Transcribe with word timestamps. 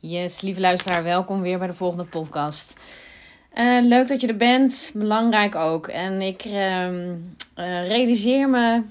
Yes, 0.00 0.40
lieve 0.40 0.60
luisteraar, 0.60 1.02
welkom 1.02 1.40
weer 1.40 1.58
bij 1.58 1.66
de 1.66 1.74
volgende 1.74 2.04
podcast. 2.04 2.80
Uh, 3.54 3.84
leuk 3.84 4.08
dat 4.08 4.20
je 4.20 4.26
er 4.26 4.36
bent, 4.36 4.90
belangrijk 4.94 5.54
ook. 5.54 5.86
En 5.86 6.22
ik 6.22 6.44
uh, 6.44 6.52
uh, 6.52 7.16
realiseer 7.86 8.48
me 8.48 8.82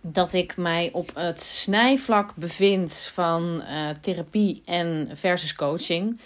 dat 0.00 0.32
ik 0.32 0.56
mij 0.56 0.90
op 0.92 1.10
het 1.14 1.42
snijvlak 1.42 2.34
bevind 2.34 3.10
van 3.12 3.62
eh, 3.62 3.88
therapie 4.00 4.62
en 4.64 5.08
versus 5.12 5.54
coaching. 5.54 6.20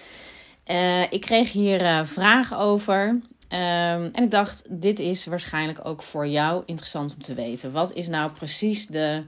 ik 1.11 1.21
kreeg 1.21 1.53
hier 1.53 2.07
vragen 2.07 2.59
over. 2.59 3.21
Ehm, 3.49 4.09
en 4.13 4.23
ik 4.23 4.31
dacht, 4.31 4.65
dit 4.69 4.99
is 4.99 5.27
waarschijnlijk 5.27 5.81
ook 5.83 6.03
voor 6.03 6.27
jou 6.27 6.63
interessant 6.67 7.15
om 7.15 7.23
te 7.23 7.35
weten. 7.35 7.73
Wat 7.73 7.93
is 7.93 8.09
nou 8.09 8.31
precies 8.31 8.87
de 8.87 9.23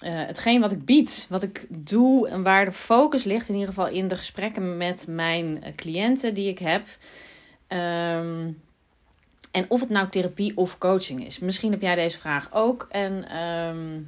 hetgeen 0.00 0.60
wat 0.60 0.72
ik 0.72 0.84
bied, 0.84 1.26
wat 1.28 1.42
ik 1.42 1.66
doe 1.68 2.28
en 2.28 2.42
waar 2.42 2.64
de 2.64 2.72
focus 2.72 3.24
ligt, 3.24 3.48
in 3.48 3.54
ieder 3.54 3.68
geval 3.68 3.88
in 3.88 4.08
de 4.08 4.16
gesprekken 4.16 4.76
met 4.76 5.06
mijn 5.08 5.62
eh, 5.62 5.74
cliënten 5.74 6.34
die 6.34 6.48
ik 6.48 6.58
heb. 6.58 6.86
Ehm, 7.66 8.50
en 9.52 9.64
of 9.68 9.80
het 9.80 9.88
nou 9.88 10.08
therapie 10.08 10.56
of 10.56 10.78
coaching 10.78 11.26
is. 11.26 11.38
Misschien 11.38 11.70
heb 11.70 11.80
jij 11.80 11.94
deze 11.94 12.18
vraag 12.18 12.48
ook. 12.52 12.86
En 12.90 13.28
ehm, 13.28 14.00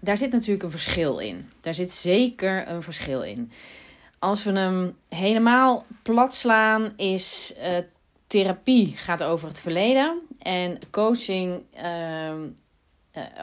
daar 0.00 0.16
zit 0.16 0.32
natuurlijk 0.32 0.62
een 0.62 0.70
verschil 0.70 1.18
in. 1.18 1.50
Daar 1.60 1.74
zit 1.74 1.92
zeker 1.92 2.68
een 2.68 2.82
verschil 2.82 3.22
in. 3.22 3.52
Als 4.18 4.44
we 4.44 4.52
hem 4.52 4.96
helemaal 5.08 5.86
plat 6.02 6.34
slaan, 6.34 6.92
is 6.96 7.54
uh, 7.58 7.78
therapie 8.26 8.92
gaat 8.96 9.22
over 9.22 9.48
het 9.48 9.60
verleden 9.60 10.20
en 10.38 10.78
coaching 10.90 11.62
uh, 11.76 12.32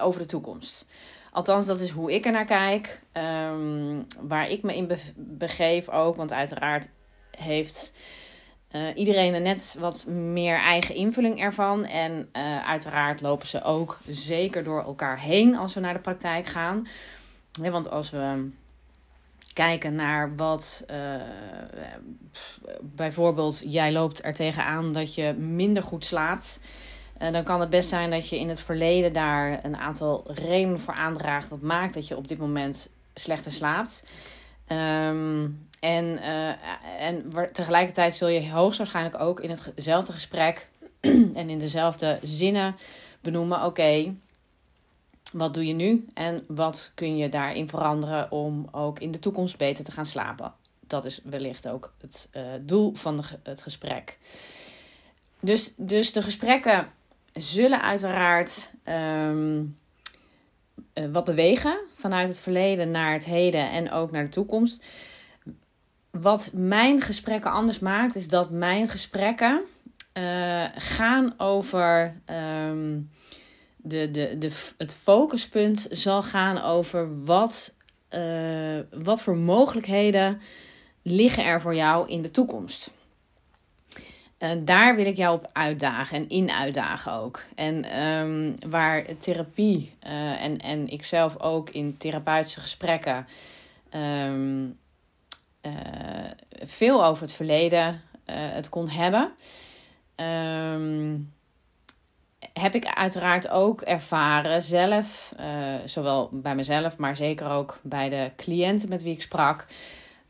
over 0.01 0.21
de 0.21 0.27
toekomst. 0.27 0.85
Althans, 1.33 1.65
dat 1.65 1.79
is 1.79 1.89
hoe 1.89 2.13
ik 2.13 2.25
er 2.25 2.31
naar 2.31 2.45
kijk. 2.45 3.01
Ehm, 3.11 4.01
waar 4.21 4.49
ik 4.49 4.63
me 4.63 4.75
in 4.75 4.89
begeef 5.15 5.89
ook. 5.89 6.15
Want 6.15 6.33
uiteraard 6.33 6.89
heeft 7.37 7.93
uh, 8.71 8.81
iedereen 8.95 9.34
er 9.34 9.41
net 9.41 9.75
wat 9.79 10.05
meer 10.07 10.57
eigen 10.57 10.95
invulling 10.95 11.40
ervan. 11.40 11.85
En 11.85 12.29
uh, 12.34 12.67
uiteraard 12.67 13.21
lopen 13.21 13.48
ze 13.48 13.63
ook 13.63 13.98
zeker 14.07 14.63
door 14.63 14.84
elkaar 14.84 15.20
heen 15.20 15.55
als 15.55 15.73
we 15.73 15.79
naar 15.79 15.93
de 15.93 15.99
praktijk 15.99 16.45
gaan. 16.45 16.87
want 17.62 17.90
als 17.90 18.09
we 18.09 18.49
kijken 19.53 19.95
naar 19.95 20.35
wat 20.35 20.85
uh, 20.91 21.15
bijvoorbeeld 22.81 23.63
jij 23.65 23.91
loopt 23.91 24.23
er 24.23 24.34
tegenaan 24.34 24.93
dat 24.93 25.15
je 25.15 25.34
minder 25.34 25.84
goed 25.84 26.05
slaapt. 26.05 26.59
Uh, 27.21 27.31
dan 27.31 27.43
kan 27.43 27.59
het 27.59 27.69
best 27.69 27.89
zijn 27.89 28.09
dat 28.09 28.29
je 28.29 28.39
in 28.39 28.49
het 28.49 28.61
verleden 28.61 29.13
daar 29.13 29.65
een 29.65 29.77
aantal 29.77 30.23
redenen 30.27 30.79
voor 30.79 30.93
aandraagt. 30.93 31.49
wat 31.49 31.61
maakt 31.61 31.93
dat 31.93 32.07
je 32.07 32.17
op 32.17 32.27
dit 32.27 32.37
moment 32.37 32.91
slechter 33.13 33.51
slaapt. 33.51 34.03
Um, 34.67 35.67
en, 35.79 36.05
uh, 36.05 36.49
en 36.99 37.31
tegelijkertijd 37.51 38.15
zul 38.15 38.27
je 38.27 38.51
hoogstwaarschijnlijk 38.51 39.19
ook 39.19 39.39
in 39.39 39.49
hetzelfde 39.49 40.13
gesprek 40.13 40.69
en 41.34 41.49
in 41.49 41.57
dezelfde 41.57 42.19
zinnen 42.21 42.75
benoemen: 43.21 43.65
oké, 43.65 44.15
wat 45.34 45.53
doe 45.53 45.67
je 45.67 45.73
nu 45.73 46.05
en 46.13 46.45
wat 46.47 46.91
kun 46.95 47.17
je 47.17 47.29
daarin 47.29 47.69
veranderen 47.69 48.31
om 48.31 48.67
ook 48.71 48.99
in 48.99 49.11
de 49.11 49.19
toekomst 49.19 49.57
beter 49.57 49.84
te 49.84 49.91
gaan 49.91 50.05
slapen? 50.05 50.53
Dat 50.87 51.05
is 51.05 51.21
wellicht 51.23 51.67
ook 51.67 51.93
het 52.01 52.29
uh, 52.34 52.43
doel 52.61 52.93
van 52.93 53.23
het 53.43 53.61
gesprek. 53.61 54.17
Dus, 55.39 55.73
dus 55.75 56.13
de 56.13 56.21
gesprekken 56.21 56.87
zullen 57.34 57.81
uiteraard 57.81 58.71
um, 58.85 59.77
uh, 60.93 61.05
wat 61.12 61.23
bewegen 61.23 61.77
vanuit 61.93 62.27
het 62.27 62.40
verleden 62.40 62.91
naar 62.91 63.13
het 63.13 63.25
heden 63.25 63.70
en 63.70 63.91
ook 63.91 64.12
naar 64.12 64.23
de 64.23 64.29
toekomst. 64.29 64.85
Wat 66.12 66.51
mijn 66.53 67.01
gesprekken 67.01 67.51
anders 67.51 67.79
maakt, 67.79 68.16
is 68.16 68.28
dat 68.28 68.50
mijn 68.50 68.90
gesprekken 68.90 69.62
uh, 70.13 70.66
gaan 70.75 71.34
over. 71.38 72.22
Um, 72.69 73.09
de, 73.84 74.12
de, 74.12 74.38
de, 74.38 74.72
het 74.78 74.94
focuspunt 74.94 75.88
zal 75.91 76.24
gaan 76.24 76.62
over 76.62 77.25
wat, 77.25 77.78
uh, 78.09 78.79
wat 78.91 79.22
voor 79.22 79.38
mogelijkheden 79.38 80.41
liggen 81.02 81.46
er 81.46 81.62
voor 81.62 81.75
jou 81.75 82.09
in 82.09 82.22
de 82.22 82.31
toekomst. 82.31 82.91
Eh, 84.44 84.52
daar 84.59 84.96
wil 84.96 85.06
ik 85.06 85.18
jou 85.18 85.36
op 85.36 85.50
uitdagen 85.52 86.18
en 86.18 86.30
in 86.30 86.52
uitdagen 86.52 87.12
ook. 87.12 87.44
En 87.56 88.04
um, 88.04 88.54
waar 88.70 89.06
therapie 89.18 89.94
uh, 90.08 90.44
en, 90.44 90.58
en 90.58 90.88
ik 90.88 91.04
zelf 91.04 91.40
ook 91.40 91.70
in 91.70 91.98
therapeutische 91.98 92.59
gesprekken 92.59 93.28
um, 93.94 94.78
uh, 95.62 95.72
veel 96.62 97.06
over 97.06 97.24
het 97.24 97.34
verleden 97.34 98.02
het 98.32 98.70
kon 98.70 98.90
hebben. 98.90 99.32
Um, 100.16 101.34
heb 102.53 102.76
ik 102.76 102.86
uiteraard 102.86 103.50
ook 103.50 103.82
ervaren 103.82 104.62
zelf, 104.62 105.34
zowel 105.86 106.30
bij 106.32 106.56
mezelf, 106.56 106.98
maar 106.98 107.16
zeker 107.16 107.50
ook 107.50 107.80
bij 107.82 108.09
de 108.09 108.32
cliënten 108.36 108.90
met 108.90 109.03
wie 109.03 109.14
ik 109.14 109.22
sprak 109.22 109.66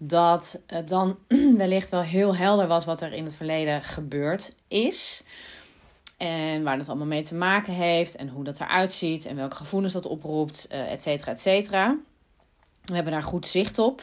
dat 0.07 0.61
het 0.67 0.89
dan 0.89 1.17
wellicht 1.57 1.89
wel 1.89 2.01
heel 2.01 2.35
helder 2.35 2.67
was 2.67 2.85
wat 2.85 3.01
er 3.01 3.13
in 3.13 3.23
het 3.23 3.35
verleden 3.35 3.83
gebeurd 3.83 4.55
is. 4.67 5.23
En 6.17 6.63
waar 6.63 6.77
dat 6.77 6.87
allemaal 6.87 7.07
mee 7.07 7.23
te 7.23 7.35
maken 7.35 7.73
heeft 7.73 8.15
en 8.15 8.29
hoe 8.29 8.43
dat 8.43 8.59
eruit 8.59 8.91
ziet 8.91 9.25
en 9.25 9.35
welke 9.35 9.55
gevoelens 9.55 9.93
dat 9.93 10.05
oproept, 10.05 10.67
uh, 10.71 10.91
et 10.91 11.01
cetera, 11.01 11.31
et 11.31 11.41
cetera. 11.41 11.97
We 12.83 12.95
hebben 12.95 13.13
daar 13.13 13.23
goed 13.23 13.47
zicht 13.47 13.79
op. 13.79 14.01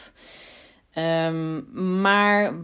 Um, 0.94 2.00
maar, 2.00 2.54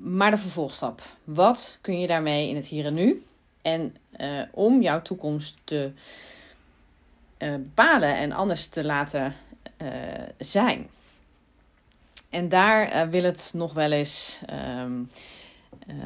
maar 0.00 0.30
de 0.30 0.36
vervolgstap. 0.36 1.02
Wat 1.24 1.78
kun 1.80 2.00
je 2.00 2.06
daarmee 2.06 2.48
in 2.48 2.56
het 2.56 2.66
hier 2.66 2.86
en 2.86 2.94
nu? 2.94 3.24
En 3.62 3.96
uh, 4.16 4.42
om 4.52 4.82
jouw 4.82 5.02
toekomst 5.02 5.56
te 5.64 5.92
uh, 7.38 7.54
bepalen 7.54 8.16
en 8.16 8.32
anders 8.32 8.66
te 8.66 8.84
laten 8.84 9.34
zijn. 10.38 10.88
En 12.30 12.48
daar 12.48 12.94
uh, 12.94 13.02
wil 13.02 13.22
het 13.22 13.52
nog 13.54 13.72
wel 13.72 13.92
eens. 13.92 14.40
Um, 14.78 15.10
uh, 15.88 15.96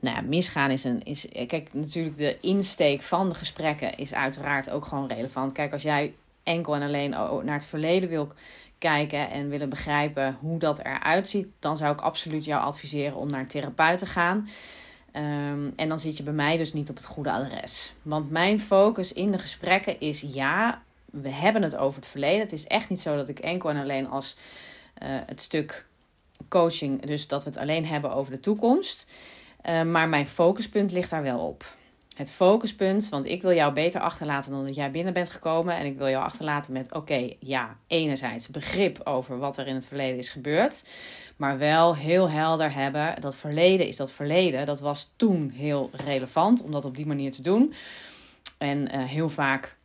nou 0.00 0.16
ja, 0.16 0.20
misgaan 0.20 0.70
is 0.70 0.84
een. 0.84 1.04
Is, 1.04 1.26
kijk, 1.46 1.68
natuurlijk, 1.72 2.16
de 2.16 2.38
insteek 2.40 3.02
van 3.02 3.28
de 3.28 3.34
gesprekken 3.34 3.96
is 3.96 4.14
uiteraard 4.14 4.70
ook 4.70 4.84
gewoon 4.84 5.08
relevant. 5.08 5.52
Kijk, 5.52 5.72
als 5.72 5.82
jij 5.82 6.14
enkel 6.42 6.74
en 6.74 6.82
alleen 6.82 7.10
naar 7.44 7.54
het 7.54 7.66
verleden 7.66 8.08
wil 8.08 8.28
kijken 8.78 9.30
en 9.30 9.48
willen 9.48 9.68
begrijpen 9.68 10.36
hoe 10.40 10.58
dat 10.58 10.78
eruit 10.78 11.28
ziet, 11.28 11.52
dan 11.58 11.76
zou 11.76 11.92
ik 11.92 12.00
absoluut 12.00 12.44
jou 12.44 12.62
adviseren 12.62 13.16
om 13.16 13.30
naar 13.30 13.40
een 13.40 13.46
therapeut 13.46 13.98
te 13.98 14.06
gaan. 14.06 14.48
Um, 15.16 15.72
en 15.76 15.88
dan 15.88 16.00
zit 16.00 16.16
je 16.16 16.22
bij 16.22 16.32
mij 16.32 16.56
dus 16.56 16.72
niet 16.72 16.90
op 16.90 16.96
het 16.96 17.06
goede 17.06 17.30
adres. 17.30 17.92
Want 18.02 18.30
mijn 18.30 18.60
focus 18.60 19.12
in 19.12 19.30
de 19.30 19.38
gesprekken 19.38 20.00
is 20.00 20.20
ja, 20.20 20.82
we 21.04 21.30
hebben 21.30 21.62
het 21.62 21.76
over 21.76 22.00
het 22.00 22.08
verleden. 22.08 22.40
Het 22.40 22.52
is 22.52 22.66
echt 22.66 22.88
niet 22.88 23.00
zo 23.00 23.16
dat 23.16 23.28
ik 23.28 23.38
enkel 23.38 23.70
en 23.70 23.76
alleen 23.76 24.08
als 24.08 24.36
het 25.06 25.42
stuk 25.42 25.86
coaching, 26.48 27.06
dus 27.06 27.26
dat 27.26 27.44
we 27.44 27.50
het 27.50 27.58
alleen 27.58 27.86
hebben 27.86 28.14
over 28.14 28.32
de 28.32 28.40
toekomst. 28.40 29.12
Uh, 29.66 29.82
maar 29.82 30.08
mijn 30.08 30.26
focuspunt 30.26 30.92
ligt 30.92 31.10
daar 31.10 31.22
wel 31.22 31.38
op. 31.38 31.74
Het 32.16 32.32
focuspunt, 32.32 33.08
want 33.08 33.24
ik 33.24 33.42
wil 33.42 33.52
jou 33.52 33.72
beter 33.72 34.00
achterlaten 34.00 34.52
dan 34.52 34.66
dat 34.66 34.74
jij 34.74 34.90
binnen 34.90 35.12
bent 35.12 35.30
gekomen. 35.30 35.76
En 35.76 35.86
ik 35.86 35.98
wil 35.98 36.08
jou 36.08 36.24
achterlaten 36.24 36.72
met: 36.72 36.92
oké, 36.92 37.32
ja, 37.38 37.76
enerzijds 37.86 38.48
begrip 38.48 39.00
over 39.04 39.38
wat 39.38 39.56
er 39.56 39.66
in 39.66 39.74
het 39.74 39.86
verleden 39.86 40.18
is 40.18 40.28
gebeurd. 40.28 40.84
Maar 41.36 41.58
wel 41.58 41.96
heel 41.96 42.30
helder 42.30 42.74
hebben: 42.74 43.20
dat 43.20 43.36
verleden 43.36 43.86
is 43.86 43.96
dat 43.96 44.10
verleden. 44.10 44.66
Dat 44.66 44.80
was 44.80 45.12
toen 45.16 45.50
heel 45.50 45.90
relevant 45.92 46.62
om 46.62 46.72
dat 46.72 46.84
op 46.84 46.96
die 46.96 47.06
manier 47.06 47.32
te 47.32 47.42
doen. 47.42 47.74
En 48.58 48.94
uh, 48.94 49.04
heel 49.04 49.28
vaak 49.28 49.76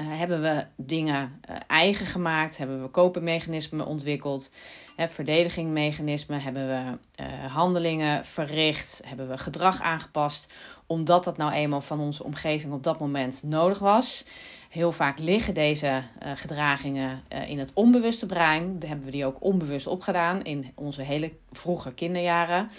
uh, 0.00 0.06
hebben 0.08 0.42
we 0.42 0.64
dingen 0.76 1.40
uh, 1.50 1.56
eigen 1.66 2.06
gemaakt? 2.06 2.58
Hebben 2.58 2.82
we 2.82 2.88
kopenmechanismen 2.88 3.86
ontwikkeld? 3.86 4.52
Hè, 4.96 5.08
verdedigingmechanismen? 5.08 6.40
Hebben 6.42 6.68
we 6.68 7.22
handelingen 7.48 8.24
verricht? 8.24 9.02
Hebben 9.04 9.28
we 9.28 9.38
gedrag 9.38 9.80
aangepast? 9.80 10.54
Omdat 10.86 11.24
dat 11.24 11.36
nou 11.36 11.52
eenmaal 11.52 11.80
van 11.80 12.00
onze 12.00 12.24
omgeving 12.24 12.72
op 12.72 12.84
dat 12.84 12.98
moment 12.98 13.42
nodig 13.42 13.78
was. 13.78 14.24
Heel 14.68 14.92
vaak 14.92 15.18
liggen 15.18 15.54
deze 15.54 16.02
gedragingen 16.34 17.22
in 17.46 17.58
het 17.58 17.72
onbewuste 17.74 18.26
brein. 18.26 18.78
Dan 18.78 18.88
hebben 18.88 19.06
we 19.06 19.12
die 19.12 19.26
ook 19.26 19.42
onbewust 19.42 19.86
opgedaan 19.86 20.44
in 20.44 20.72
onze 20.74 21.02
hele 21.02 21.32
vroege 21.52 21.94
kinderjaren. 21.94 22.70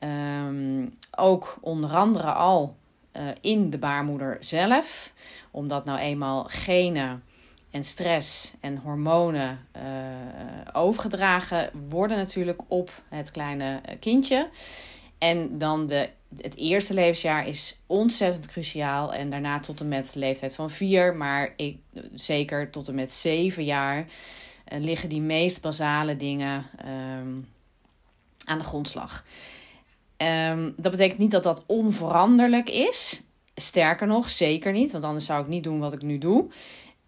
Um, 0.00 0.96
ook 1.16 1.58
onder 1.60 1.90
andere 1.90 2.32
al 2.32 2.76
in 3.40 3.70
de 3.70 3.78
baarmoeder 3.78 4.36
zelf. 4.40 5.12
Omdat 5.50 5.84
nou 5.84 5.98
eenmaal 5.98 6.44
genen 6.44 7.22
en 7.70 7.84
stress 7.84 8.52
en 8.60 8.76
hormonen 8.76 9.66
uh, 9.76 9.82
overgedragen 10.72 11.70
worden 11.88 12.16
natuurlijk 12.16 12.62
op 12.68 13.02
het 13.08 13.30
kleine 13.30 13.80
eh, 13.84 13.94
kindje. 14.00 14.48
En 15.18 15.58
dan 15.58 15.86
de, 15.86 16.08
het 16.36 16.56
eerste 16.56 16.94
levensjaar 16.94 17.46
is 17.46 17.80
ontzettend 17.86 18.46
cruciaal. 18.46 19.14
En 19.14 19.30
daarna 19.30 19.60
tot 19.60 19.80
en 19.80 19.88
met 19.88 20.10
de 20.12 20.18
leeftijd 20.18 20.54
van 20.54 20.70
vier, 20.70 21.14
maar 21.14 21.52
ik, 21.56 21.78
zeker 22.14 22.70
tot 22.70 22.88
en 22.88 22.94
met 22.94 23.12
zeven 23.12 23.64
jaar. 23.64 24.06
liggen 24.78 25.08
die 25.08 25.20
meest 25.20 25.60
basale 25.60 26.16
dingen 26.16 26.66
ehm, 26.78 27.34
aan 28.44 28.58
de 28.58 28.64
grondslag. 28.64 29.24
Um, 30.22 30.74
dat 30.76 30.90
betekent 30.90 31.18
niet 31.18 31.30
dat 31.30 31.42
dat 31.42 31.64
onveranderlijk 31.66 32.70
is. 32.70 33.22
Sterker 33.54 34.06
nog, 34.06 34.30
zeker 34.30 34.72
niet, 34.72 34.92
want 34.92 35.04
anders 35.04 35.24
zou 35.24 35.42
ik 35.42 35.48
niet 35.48 35.64
doen 35.64 35.78
wat 35.78 35.92
ik 35.92 36.02
nu 36.02 36.18
doe. 36.18 36.46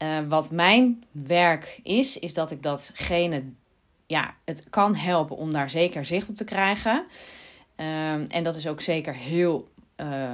Uh, 0.02 0.18
wat 0.28 0.50
mijn 0.50 1.04
werk 1.10 1.80
is, 1.82 2.18
is 2.18 2.34
dat 2.34 2.50
ik 2.50 2.62
datgene, 2.62 3.42
ja, 4.06 4.34
het 4.44 4.70
kan 4.70 4.94
helpen 4.94 5.36
om 5.36 5.52
daar 5.52 5.70
zeker 5.70 6.04
zicht 6.04 6.28
op 6.28 6.36
te 6.36 6.44
krijgen. 6.44 7.04
Um, 7.76 8.26
en 8.28 8.44
dat 8.44 8.56
is 8.56 8.66
ook 8.66 8.80
zeker 8.80 9.14
heel 9.14 9.68
uh, 9.96 10.30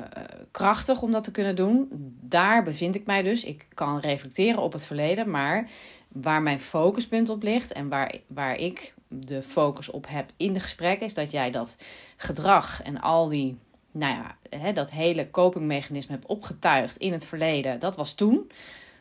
krachtig 0.50 1.02
om 1.02 1.12
dat 1.12 1.24
te 1.24 1.30
kunnen 1.30 1.56
doen. 1.56 1.88
Daar 2.20 2.62
bevind 2.62 2.94
ik 2.94 3.06
mij 3.06 3.22
dus. 3.22 3.44
Ik 3.44 3.66
kan 3.74 3.98
reflecteren 3.98 4.62
op 4.62 4.72
het 4.72 4.86
verleden, 4.86 5.30
maar 5.30 5.68
waar 6.08 6.42
mijn 6.42 6.60
focuspunt 6.60 7.28
op 7.28 7.42
ligt 7.42 7.72
en 7.72 7.88
waar, 7.88 8.14
waar 8.26 8.56
ik 8.56 8.94
de 9.18 9.42
focus 9.42 9.90
op 9.90 10.06
heb 10.08 10.30
in 10.36 10.52
de 10.52 10.60
gesprekken, 10.60 11.06
is 11.06 11.14
dat 11.14 11.30
jij 11.30 11.50
dat 11.50 11.78
gedrag 12.16 12.82
en 12.82 13.00
al 13.00 13.28
die, 13.28 13.58
nou 13.90 14.14
ja, 14.14 14.36
hè, 14.58 14.72
dat 14.72 14.90
hele 14.90 15.30
copingmechanisme 15.30 16.14
hebt 16.14 16.26
opgetuigd 16.26 16.96
in 16.96 17.12
het 17.12 17.26
verleden. 17.26 17.78
Dat 17.78 17.96
was 17.96 18.14
toen. 18.14 18.50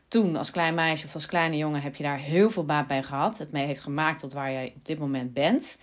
Toen, 0.08 0.36
als 0.36 0.52
klein 0.52 0.74
meisje 0.74 1.06
of 1.06 1.14
als 1.14 1.26
kleine 1.26 1.58
jongen, 1.58 1.82
heb 1.82 1.96
je 1.96 2.04
daar 2.04 2.20
heel 2.20 2.50
veel 2.50 2.66
baat 2.66 2.88
bij 2.88 3.04
gehad. 3.04 3.38
Het 3.38 3.52
mee 3.52 3.66
heeft 3.66 3.82
gemaakt 3.82 4.20
tot 4.20 4.34
waar 4.34 4.52
jij 4.52 4.74
op 4.76 4.86
dit 4.86 5.00
moment 5.00 5.34
bent. 5.34 5.80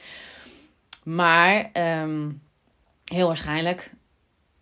Maar 1.04 1.70
um, 2.02 2.42
heel 3.04 3.26
waarschijnlijk 3.26 3.92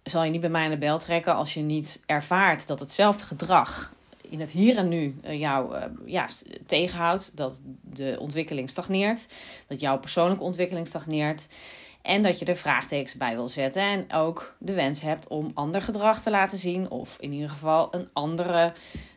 zal 0.02 0.24
je 0.24 0.30
niet 0.30 0.40
bij 0.40 0.50
mij 0.50 0.64
aan 0.64 0.70
de 0.70 0.78
bel 0.78 0.98
trekken 0.98 1.34
als 1.34 1.54
je 1.54 1.60
niet 1.60 2.02
ervaart 2.06 2.66
dat 2.66 2.80
hetzelfde 2.80 3.24
gedrag 3.24 3.92
in 4.30 4.40
het 4.40 4.50
hier 4.50 4.76
en 4.76 4.88
nu 4.88 5.16
uh, 5.24 5.38
jou 5.38 5.76
uh, 5.76 5.84
ja, 6.04 6.28
tegenhoudt. 6.66 7.36
Dat 7.36 7.60
de 7.82 8.16
ontwikkeling 8.20 8.70
stagneert. 8.70 9.34
Dat 9.66 9.80
jouw 9.80 9.98
persoonlijke 9.98 10.44
ontwikkeling 10.44 10.86
stagneert. 10.86 11.48
En 12.02 12.22
dat 12.22 12.38
je 12.38 12.44
er 12.44 12.56
vraagtekens 12.56 13.14
bij 13.14 13.34
wil 13.34 13.48
zetten. 13.48 13.82
En 13.82 14.12
ook 14.12 14.56
de 14.58 14.72
wens 14.72 15.00
hebt 15.00 15.28
om 15.28 15.50
ander 15.54 15.82
gedrag 15.82 16.22
te 16.22 16.30
laten 16.30 16.58
zien. 16.58 16.90
Of 16.90 17.16
in 17.20 17.32
ieder 17.32 17.50
geval 17.50 17.94
een 17.94 18.08
andere 18.12 18.72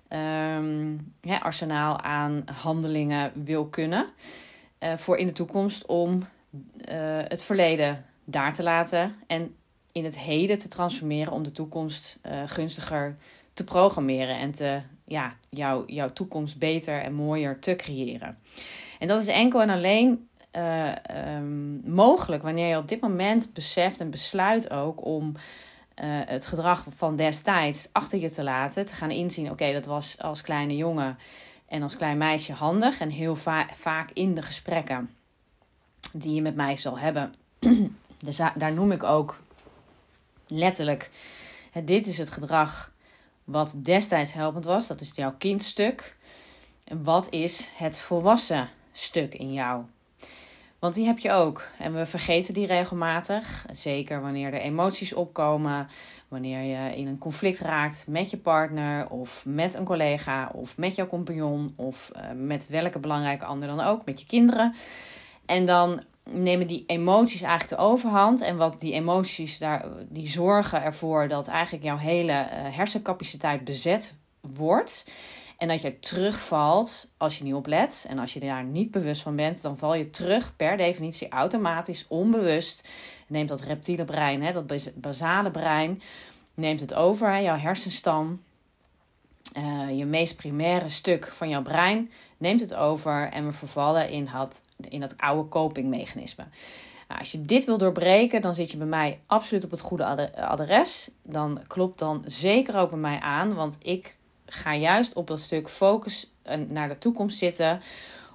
um, 0.09 1.13
arsenaal 1.41 1.99
aan 1.99 2.43
handelingen 2.51 3.31
wil 3.43 3.65
kunnen. 3.65 4.07
Uh, 4.79 4.97
voor 4.97 5.17
in 5.17 5.27
de 5.27 5.33
toekomst 5.33 5.85
om 5.85 6.23
het 7.27 7.43
verleden 7.43 8.05
daar 8.25 8.53
te 8.53 8.63
laten. 8.63 9.15
En 9.27 9.55
in 9.91 10.03
het 10.03 10.19
heden 10.19 10.57
te 10.57 10.67
transformeren 10.67 11.33
om 11.33 11.43
de 11.43 11.51
toekomst 11.51 12.19
gunstiger 12.45 13.17
te 13.53 13.63
programmeren 13.63 14.37
en 14.37 14.51
te 14.51 14.81
ja, 15.05 15.33
jou, 15.49 15.83
jouw 15.93 16.09
toekomst 16.09 16.57
beter 16.57 17.01
en 17.01 17.13
mooier 17.13 17.59
te 17.59 17.75
creëren. 17.75 18.37
En 18.99 19.07
dat 19.07 19.21
is 19.21 19.27
enkel 19.27 19.61
en 19.61 19.69
alleen 19.69 20.27
uh, 20.57 20.91
um, 21.35 21.81
mogelijk 21.85 22.43
wanneer 22.43 22.67
je 22.67 22.77
op 22.77 22.87
dit 22.87 23.01
moment 23.01 23.53
beseft 23.53 23.99
en 23.99 24.09
besluit 24.09 24.69
ook 24.71 25.05
om 25.05 25.25
uh, 25.25 26.05
het 26.05 26.45
gedrag 26.45 26.85
van 26.89 27.15
destijds 27.15 27.89
achter 27.91 28.19
je 28.19 28.31
te 28.31 28.43
laten. 28.43 28.85
Te 28.85 28.95
gaan 28.95 29.11
inzien, 29.11 29.51
oké, 29.51 29.73
dat 29.73 29.85
was 29.85 30.21
als 30.21 30.41
kleine 30.41 30.75
jongen 30.75 31.17
en 31.67 31.81
als 31.81 31.97
klein 31.97 32.17
meisje 32.17 32.53
handig. 32.53 32.99
En 32.99 33.09
heel 33.09 33.35
va 33.35 33.67
vaak 33.73 34.11
in 34.11 34.33
de 34.33 34.41
gesprekken 34.41 35.09
die 36.11 36.33
je 36.33 36.41
met 36.41 36.55
mij 36.55 36.75
zal 36.75 36.99
hebben. 36.99 37.35
dus 38.25 38.37
daar 38.55 38.73
noem 38.73 38.91
ik 38.91 39.03
ook 39.03 39.41
letterlijk, 40.47 41.09
dit 41.83 42.07
is 42.07 42.17
het 42.17 42.29
gedrag 42.29 42.92
wat 43.43 43.75
destijds 43.77 44.33
helpend 44.33 44.65
was. 44.65 44.87
Dat 44.87 45.01
is 45.01 45.11
jouw 45.15 45.33
kindstuk. 45.37 46.15
En 46.83 47.03
wat 47.03 47.29
is 47.29 47.69
het 47.75 47.99
volwassen 47.99 48.69
stuk 48.91 49.33
in 49.33 49.53
jou? 49.53 49.83
Want 50.79 50.95
die 50.95 51.05
heb 51.05 51.19
je 51.19 51.31
ook. 51.31 51.67
En 51.79 51.93
we 51.93 52.05
vergeten 52.05 52.53
die 52.53 52.65
regelmatig. 52.65 53.65
Zeker 53.71 54.21
wanneer 54.21 54.53
er 54.53 54.61
emoties 54.61 55.13
opkomen. 55.13 55.87
Wanneer 56.27 56.61
je 56.61 56.95
in 56.95 57.07
een 57.07 57.17
conflict 57.17 57.59
raakt 57.59 58.05
met 58.07 58.29
je 58.29 58.37
partner. 58.37 59.09
Of 59.09 59.45
met 59.45 59.73
een 59.73 59.85
collega. 59.85 60.49
Of 60.53 60.77
met 60.77 60.95
jouw 60.95 61.07
compagnon. 61.07 61.73
Of 61.75 62.11
uh, 62.15 62.21
met 62.35 62.67
welke 62.67 62.99
belangrijke 62.99 63.45
ander 63.45 63.67
dan 63.67 63.79
ook. 63.79 64.05
Met 64.05 64.19
je 64.19 64.25
kinderen. 64.25 64.75
En 65.45 65.65
dan 65.65 66.03
nemen 66.29 66.67
die 66.67 66.83
emoties 66.87 67.41
eigenlijk 67.41 67.81
de 67.81 67.87
overhand. 67.87 68.41
En 68.41 68.57
wat 68.57 68.79
die 68.79 68.93
emoties 68.93 69.57
daar, 69.57 69.85
die 70.09 70.29
zorgen 70.29 70.83
ervoor 70.83 71.27
dat 71.27 71.47
eigenlijk 71.47 71.83
jouw 71.83 71.97
hele 71.97 72.31
uh, 72.31 72.47
hersencapaciteit 72.75 73.63
bezet 73.63 74.15
wordt. 74.41 75.05
En 75.57 75.67
dat 75.67 75.81
je 75.81 75.99
terugvalt 75.99 77.11
als 77.17 77.37
je 77.37 77.43
niet 77.43 77.53
oplet. 77.53 78.05
En 78.09 78.19
als 78.19 78.33
je 78.33 78.39
daar 78.39 78.69
niet 78.69 78.91
bewust 78.91 79.21
van 79.21 79.35
bent, 79.35 79.61
dan 79.61 79.77
val 79.77 79.95
je 79.95 80.09
terug 80.09 80.55
per 80.55 80.77
definitie 80.77 81.29
automatisch, 81.29 82.05
onbewust. 82.07 82.89
Neemt 83.27 83.49
dat 83.49 83.61
reptiele 83.61 84.05
brein, 84.05 84.43
hè, 84.43 84.53
dat 84.53 84.91
basale 84.95 85.51
brein, 85.51 86.01
neemt 86.53 86.79
het 86.79 86.93
over, 86.93 87.31
hè, 87.31 87.37
jouw 87.37 87.57
hersenstam. 87.57 88.41
Uh, 89.57 89.97
je 89.97 90.05
meest 90.05 90.35
primaire 90.35 90.89
stuk 90.89 91.27
van 91.27 91.49
jouw 91.49 91.61
brein 91.61 92.11
neemt 92.37 92.59
het 92.59 92.73
over 92.73 93.29
en 93.29 93.45
we 93.45 93.51
vervallen 93.51 94.09
in, 94.09 94.27
het, 94.27 94.63
in 94.89 94.99
dat 94.99 95.17
oude 95.17 95.49
copingmechanisme. 95.49 96.45
Nou, 97.07 97.19
als 97.19 97.31
je 97.31 97.41
dit 97.41 97.65
wil 97.65 97.77
doorbreken, 97.77 98.41
dan 98.41 98.55
zit 98.55 98.71
je 98.71 98.77
bij 98.77 98.87
mij 98.87 99.19
absoluut 99.25 99.63
op 99.63 99.71
het 99.71 99.79
goede 99.79 100.35
adres. 100.35 101.09
Dan 101.21 101.61
klopt 101.67 101.99
dan 101.99 102.23
zeker 102.25 102.75
ook 102.77 102.89
bij 102.89 102.99
mij 102.99 103.19
aan, 103.19 103.53
want 103.53 103.77
ik 103.81 104.17
ga 104.45 104.75
juist 104.75 105.13
op 105.13 105.27
dat 105.27 105.41
stuk 105.41 105.69
focus 105.69 106.31
naar 106.67 106.89
de 106.89 106.97
toekomst 106.97 107.37
zitten. 107.37 107.81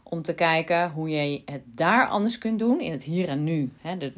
Om 0.03 0.23
te 0.23 0.35
kijken 0.35 0.91
hoe 0.91 1.09
je 1.09 1.43
het 1.45 1.63
daar 1.65 2.09
anders 2.09 2.39
kunt 2.39 2.59
doen 2.59 2.81
in 2.81 2.93
het 2.93 3.05
hier 3.05 3.29
en 3.29 3.45
nu. 3.45 3.73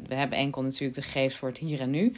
We 0.07 0.15
hebben 0.15 0.37
enkel 0.37 0.61
natuurlijk 0.61 0.95
de 0.95 1.09
geest 1.09 1.37
voor 1.37 1.47
het 1.47 1.57
hier 1.57 1.79
en 1.79 1.89
nu. 1.89 2.13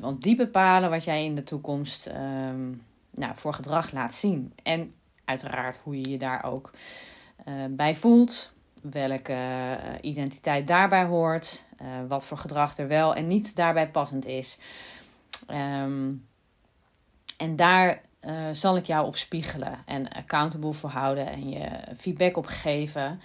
Want 0.00 0.22
die 0.22 0.36
bepalen 0.36 0.90
wat 0.90 1.04
jij 1.04 1.24
in 1.24 1.34
de 1.34 1.44
toekomst 1.44 2.06
um, 2.06 2.82
nou, 3.16 3.34
voor 3.34 3.54
gedrag 3.54 3.92
laat 3.92 4.14
zien. 4.14 4.52
En 4.62 4.94
uiteraard 5.24 5.82
hoe 5.82 5.96
je 6.00 6.10
je 6.10 6.18
daar 6.18 6.44
ook 6.44 6.70
uh, 7.48 7.54
bij 7.70 7.94
voelt. 7.94 8.52
Welke 8.80 9.32
uh, 9.32 9.76
identiteit 10.00 10.66
daarbij 10.66 11.04
hoort. 11.04 11.64
Uh, 11.82 11.88
wat 12.08 12.26
voor 12.26 12.38
gedrag 12.38 12.76
er 12.76 12.88
wel 12.88 13.14
en 13.14 13.26
niet 13.26 13.56
daarbij 13.56 13.90
passend 13.90 14.26
is. 14.26 14.58
Um, 15.50 16.26
en 17.36 17.56
daar 17.56 18.00
zal 18.52 18.76
ik 18.76 18.84
jou 18.86 19.06
op 19.06 19.16
spiegelen 19.16 19.78
en 19.84 20.08
accountable 20.08 20.72
voor 20.72 20.90
houden 20.90 21.26
en 21.26 21.48
je 21.48 21.68
feedback 21.96 22.36
op 22.36 22.46
geven. 22.46 23.20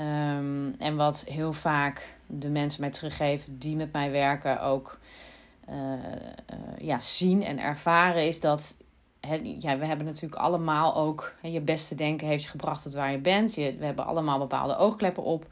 Um, 0.00 0.74
en 0.78 0.96
wat 0.96 1.24
heel 1.28 1.52
vaak 1.52 2.16
de 2.26 2.48
mensen 2.48 2.80
mij 2.80 2.90
teruggeven 2.90 3.58
die 3.58 3.76
met 3.76 3.92
mij 3.92 4.10
werken 4.10 4.60
ook 4.62 4.98
ja, 6.78 6.98
zien 6.98 7.42
en 7.42 7.58
ervaren, 7.58 8.26
is 8.26 8.40
dat 8.40 8.76
ja, 9.58 9.78
we 9.78 9.84
hebben 9.84 10.06
natuurlijk 10.06 10.40
allemaal 10.40 10.96
ook 10.96 11.34
je 11.42 11.60
beste 11.60 11.94
denken 11.94 12.26
heeft 12.26 12.42
je 12.42 12.48
gebracht 12.48 12.82
tot 12.82 12.94
waar 12.94 13.12
je 13.12 13.18
bent. 13.18 13.54
Je, 13.54 13.76
we 13.78 13.84
hebben 13.84 14.06
allemaal 14.06 14.38
bepaalde 14.38 14.76
oogkleppen 14.76 15.22
op. 15.22 15.46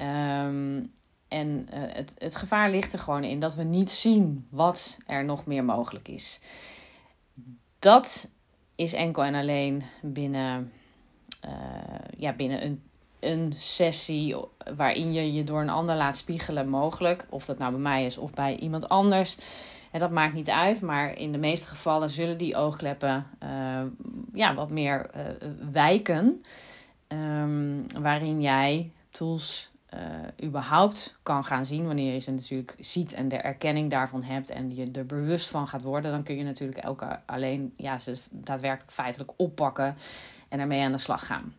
Um, 0.00 0.92
en 1.28 1.68
uh, 1.74 1.80
het, 1.88 2.14
het 2.18 2.36
gevaar 2.36 2.70
ligt 2.70 2.92
er 2.92 2.98
gewoon 2.98 3.24
in 3.24 3.40
dat 3.40 3.54
we 3.54 3.62
niet 3.62 3.90
zien 3.90 4.46
wat 4.50 4.98
er 5.06 5.24
nog 5.24 5.46
meer 5.46 5.64
mogelijk 5.64 6.08
is. 6.08 6.40
Dat 7.78 8.30
is 8.74 8.92
enkel 8.92 9.24
en 9.24 9.34
alleen 9.34 9.82
binnen, 10.02 10.72
uh, 11.44 11.50
ja, 12.16 12.32
binnen 12.32 12.64
een, 12.64 12.82
een 13.20 13.52
sessie 13.56 14.36
waarin 14.74 15.12
je 15.12 15.32
je 15.32 15.44
door 15.44 15.60
een 15.60 15.70
ander 15.70 15.96
laat 15.96 16.16
spiegelen 16.16 16.68
mogelijk. 16.68 17.26
Of 17.30 17.44
dat 17.44 17.58
nou 17.58 17.70
bij 17.70 17.80
mij 17.80 18.04
is 18.04 18.18
of 18.18 18.34
bij 18.34 18.56
iemand 18.56 18.88
anders. 18.88 19.36
En 19.96 20.02
dat 20.02 20.10
maakt 20.10 20.34
niet 20.34 20.50
uit, 20.50 20.82
maar 20.82 21.18
in 21.18 21.32
de 21.32 21.38
meeste 21.38 21.66
gevallen 21.66 22.10
zullen 22.10 22.38
die 22.38 22.56
oogkleppen 22.56 23.26
uh, 23.42 23.82
ja, 24.32 24.54
wat 24.54 24.70
meer 24.70 25.10
uh, 25.16 25.22
wijken. 25.72 26.40
Um, 27.08 27.86
waarin 28.00 28.40
jij 28.40 28.92
tools 29.10 29.70
uh, 29.94 30.00
überhaupt 30.48 31.16
kan 31.22 31.44
gaan 31.44 31.66
zien. 31.66 31.86
Wanneer 31.86 32.12
je 32.12 32.18
ze 32.18 32.30
natuurlijk 32.30 32.74
ziet 32.78 33.12
en 33.12 33.28
de 33.28 33.36
erkenning 33.36 33.90
daarvan 33.90 34.22
hebt 34.22 34.50
en 34.50 34.74
je 34.74 34.90
er 34.90 35.06
bewust 35.06 35.48
van 35.48 35.68
gaat 35.68 35.82
worden, 35.82 36.10
dan 36.10 36.22
kun 36.22 36.36
je 36.36 36.44
natuurlijk 36.44 36.78
elke 36.78 37.20
alleen 37.26 37.72
ja, 37.76 37.98
ze 37.98 38.16
daadwerkelijk 38.30 38.92
feitelijk 38.92 39.32
oppakken 39.36 39.96
en 40.48 40.60
ermee 40.60 40.82
aan 40.82 40.92
de 40.92 40.98
slag 40.98 41.26
gaan. 41.26 41.54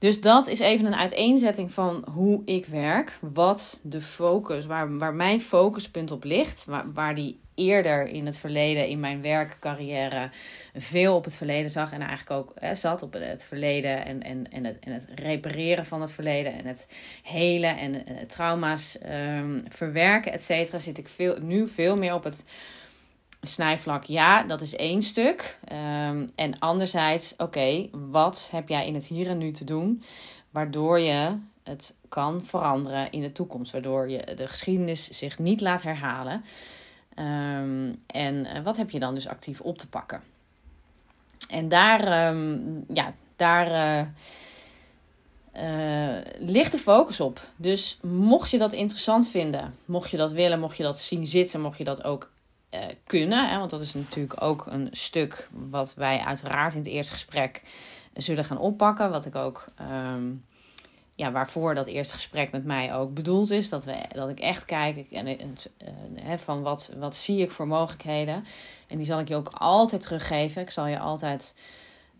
Dus 0.00 0.20
dat 0.20 0.46
is 0.46 0.58
even 0.58 0.86
een 0.86 0.94
uiteenzetting 0.94 1.72
van 1.72 2.04
hoe 2.12 2.42
ik 2.44 2.66
werk. 2.66 3.18
Wat 3.20 3.80
de 3.82 4.00
focus, 4.00 4.66
waar, 4.66 4.98
waar 4.98 5.14
mijn 5.14 5.40
focuspunt 5.40 6.10
op 6.10 6.24
ligt. 6.24 6.64
Waar, 6.64 6.92
waar 6.92 7.14
die 7.14 7.40
eerder 7.54 8.06
in 8.06 8.26
het 8.26 8.38
verleden, 8.38 8.88
in 8.88 9.00
mijn 9.00 9.22
werkcarrière, 9.22 10.30
veel 10.74 11.16
op 11.16 11.24
het 11.24 11.36
verleden 11.36 11.70
zag. 11.70 11.92
En 11.92 12.00
eigenlijk 12.00 12.30
ook 12.30 12.76
zat 12.76 13.02
op 13.02 13.12
het 13.12 13.44
verleden. 13.44 14.04
En, 14.04 14.22
en, 14.22 14.50
en, 14.50 14.64
het, 14.64 14.78
en 14.80 14.92
het 14.92 15.06
repareren 15.14 15.84
van 15.84 16.00
het 16.00 16.12
verleden. 16.12 16.52
En 16.52 16.66
het 16.66 16.90
helen 17.22 17.78
en, 17.78 18.04
trauma's 18.26 18.98
um, 19.36 19.64
verwerken, 19.68 20.32
et 20.32 20.42
cetera. 20.42 20.78
Zit 20.78 20.98
ik 20.98 21.08
veel, 21.08 21.38
nu 21.42 21.68
veel 21.68 21.96
meer 21.96 22.14
op 22.14 22.24
het 22.24 22.44
snijvlak, 23.40 24.04
ja, 24.04 24.42
dat 24.42 24.60
is 24.60 24.76
één 24.76 25.02
stuk. 25.02 25.58
Ehm, 25.64 26.26
en 26.34 26.58
anderzijds, 26.58 27.34
oké, 27.36 27.88
wat 27.92 28.48
heb 28.50 28.68
jij 28.68 28.86
in 28.86 28.94
het 28.94 29.06
hier 29.06 29.28
en 29.28 29.38
nu 29.38 29.52
te 29.52 29.64
doen, 29.64 30.02
waardoor 30.50 30.98
je 30.98 31.36
het 31.62 31.96
kan 32.08 32.42
veranderen 32.42 33.12
in 33.12 33.20
de 33.20 33.32
toekomst, 33.32 33.72
waardoor 33.72 34.10
je 34.10 34.34
de 34.34 34.46
geschiedenis 34.46 35.08
zich 35.08 35.38
niet 35.38 35.60
laat 35.60 35.82
herhalen. 35.82 36.44
Ehm, 37.14 37.94
en 38.06 38.46
eh, 38.46 38.62
wat 38.62 38.76
heb 38.76 38.90
je 38.90 38.98
dan 38.98 39.14
dus 39.14 39.28
actief 39.28 39.60
op 39.60 39.78
te 39.78 39.88
pakken? 39.88 40.22
En 41.48 41.68
daar, 41.68 42.04
ehm, 42.04 42.58
ja, 42.92 43.14
daar 43.36 43.70
uh, 43.70 44.06
uh, 45.56 46.22
ligt 46.38 46.72
de 46.72 46.78
focus 46.78 47.20
op. 47.20 47.40
Dus 47.56 47.98
mocht 48.02 48.50
je 48.50 48.58
dat 48.58 48.72
interessant 48.72 49.28
vinden, 49.28 49.74
mocht 49.84 50.10
je 50.10 50.16
dat 50.16 50.32
willen, 50.32 50.60
mocht 50.60 50.76
je 50.76 50.82
dat 50.82 50.98
zien 50.98 51.26
zitten, 51.26 51.60
mocht 51.60 51.78
je 51.78 51.84
dat 51.84 52.04
ook 52.04 52.30
uh, 52.70 52.80
kunnen. 53.04 53.48
Hè, 53.48 53.58
want 53.58 53.70
dat 53.70 53.80
is 53.80 53.94
natuurlijk 53.94 54.42
ook 54.42 54.66
een 54.66 54.88
stuk 54.90 55.48
wat 55.70 55.94
wij 55.94 56.18
uiteraard 56.18 56.72
in 56.72 56.78
het 56.78 56.88
eerste 56.88 57.12
gesprek 57.12 57.62
zullen 58.14 58.44
gaan 58.44 58.58
oppakken. 58.58 59.10
Wat 59.10 59.26
ik 59.26 59.34
ook, 59.34 59.64
um, 60.12 60.44
ja, 61.14 61.32
waarvoor 61.32 61.74
dat 61.74 61.86
eerste 61.86 62.14
gesprek 62.14 62.52
met 62.52 62.64
mij 62.64 62.94
ook 62.94 63.14
bedoeld 63.14 63.50
is. 63.50 63.68
Dat, 63.68 63.84
we, 63.84 63.96
dat 64.12 64.28
ik 64.28 64.40
echt 64.40 64.64
kijk 64.64 65.10
en, 65.10 65.26
en, 66.24 66.38
van 66.38 66.62
wat, 66.62 66.92
wat 66.98 67.16
zie 67.16 67.42
ik 67.42 67.50
voor 67.50 67.66
mogelijkheden. 67.66 68.44
En 68.86 68.96
die 68.96 69.06
zal 69.06 69.18
ik 69.18 69.28
je 69.28 69.36
ook 69.36 69.48
altijd 69.48 70.00
teruggeven. 70.00 70.62
Ik 70.62 70.70
zal 70.70 70.86
je 70.86 70.98
altijd 70.98 71.54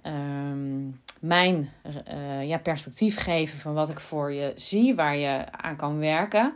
um, 0.07 1.01
mijn 1.21 1.73
uh, 2.13 2.49
ja, 2.49 2.59
perspectief 2.59 3.19
geven 3.19 3.59
van 3.59 3.75
wat 3.75 3.91
ik 3.91 4.01
voor 4.01 4.33
je 4.33 4.53
zie, 4.57 4.95
waar 4.95 5.17
je 5.17 5.53
aan 5.53 5.77
kan 5.77 5.99
werken. 5.99 6.55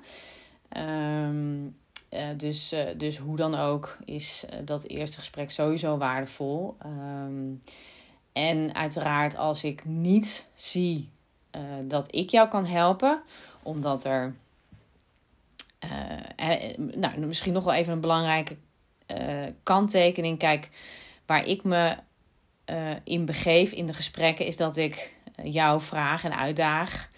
Um, 0.77 1.77
uh, 2.14 2.26
dus, 2.37 2.73
uh, 2.73 2.80
dus 2.97 3.16
hoe 3.16 3.37
dan 3.37 3.54
ook 3.54 3.99
is 4.04 4.44
dat 4.64 4.87
eerste 4.87 5.18
gesprek 5.18 5.50
sowieso 5.50 5.97
waardevol. 5.97 6.76
Um, 6.87 7.62
en 8.33 8.75
uiteraard 8.75 9.37
als 9.37 9.64
ik 9.64 9.85
niet 9.85 10.49
zie 10.54 11.12
dat 11.85 12.14
ik 12.14 12.30
jou 12.30 12.49
kan 12.49 12.66
helpen, 12.66 13.23
omdat 13.62 14.04
er 14.04 14.35
nou, 16.76 17.21
misschien 17.21 17.52
nog 17.52 17.64
wel 17.64 17.75
even 17.75 17.92
een 17.92 18.00
belangrijke 18.00 18.56
kanttekening. 19.62 20.38
Kijk, 20.38 20.71
waar 21.26 21.47
ik 21.47 21.64
me 21.64 21.97
in 23.04 23.25
begeef 23.25 23.73
in 23.73 23.87
de 23.87 23.94
gesprekken, 23.94 24.47
is 24.47 24.56
dat 24.56 24.76
ik 24.76 25.16
jou 25.42 25.80
vraag 25.80 26.25
en 26.25 26.37
uitdaag 26.37 27.09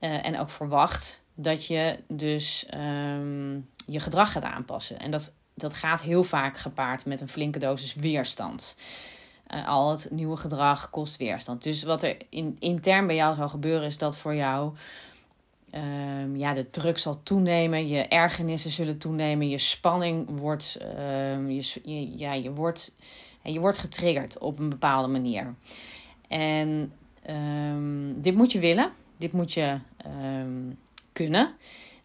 uh, 0.00 0.26
en 0.26 0.38
ook 0.38 0.50
verwacht 0.50 1.22
dat 1.34 1.66
je 1.66 1.98
dus 2.08 2.66
um, 2.74 3.68
je 3.86 4.00
gedrag 4.00 4.32
gaat 4.32 4.42
aanpassen. 4.42 4.98
En 4.98 5.10
dat, 5.10 5.34
dat 5.54 5.74
gaat 5.74 6.02
heel 6.02 6.22
vaak 6.22 6.56
gepaard 6.56 7.06
met 7.06 7.20
een 7.20 7.28
flinke 7.28 7.58
dosis 7.58 7.94
weerstand. 7.94 8.76
al 9.66 9.90
het 9.90 10.08
nieuwe 10.10 10.36
gedrag 10.36 10.90
kost 10.90 11.16
weerstand. 11.16 11.62
Dus 11.62 11.82
wat 11.82 12.02
er 12.02 12.16
in, 12.28 12.56
intern 12.58 13.06
bij 13.06 13.16
jou 13.16 13.34
zal 13.34 13.48
gebeuren, 13.48 13.86
is 13.86 13.98
dat 13.98 14.16
voor 14.16 14.34
jou 14.34 14.74
um, 15.74 16.36
ja, 16.36 16.52
de 16.52 16.70
druk 16.70 16.98
zal 16.98 17.22
toenemen, 17.22 17.88
je 17.88 18.02
ergernissen 18.08 18.70
zullen 18.70 18.98
toenemen, 18.98 19.48
je 19.48 19.58
spanning 19.58 20.38
wordt, 20.38 20.78
um, 21.34 21.50
je, 21.50 22.18
ja, 22.18 22.32
je 22.32 22.52
wordt 22.52 22.94
je 23.42 23.60
wordt 23.60 23.78
getriggerd 23.78 24.38
op 24.38 24.58
een 24.58 24.68
bepaalde 24.68 25.08
manier. 25.08 25.54
En 26.28 26.92
dit 28.16 28.34
moet 28.34 28.52
je 28.52 28.58
willen. 28.58 28.92
Dit 29.20 29.32
moet 29.32 29.52
je 29.52 29.78
um, 30.32 30.78
kunnen. 31.12 31.54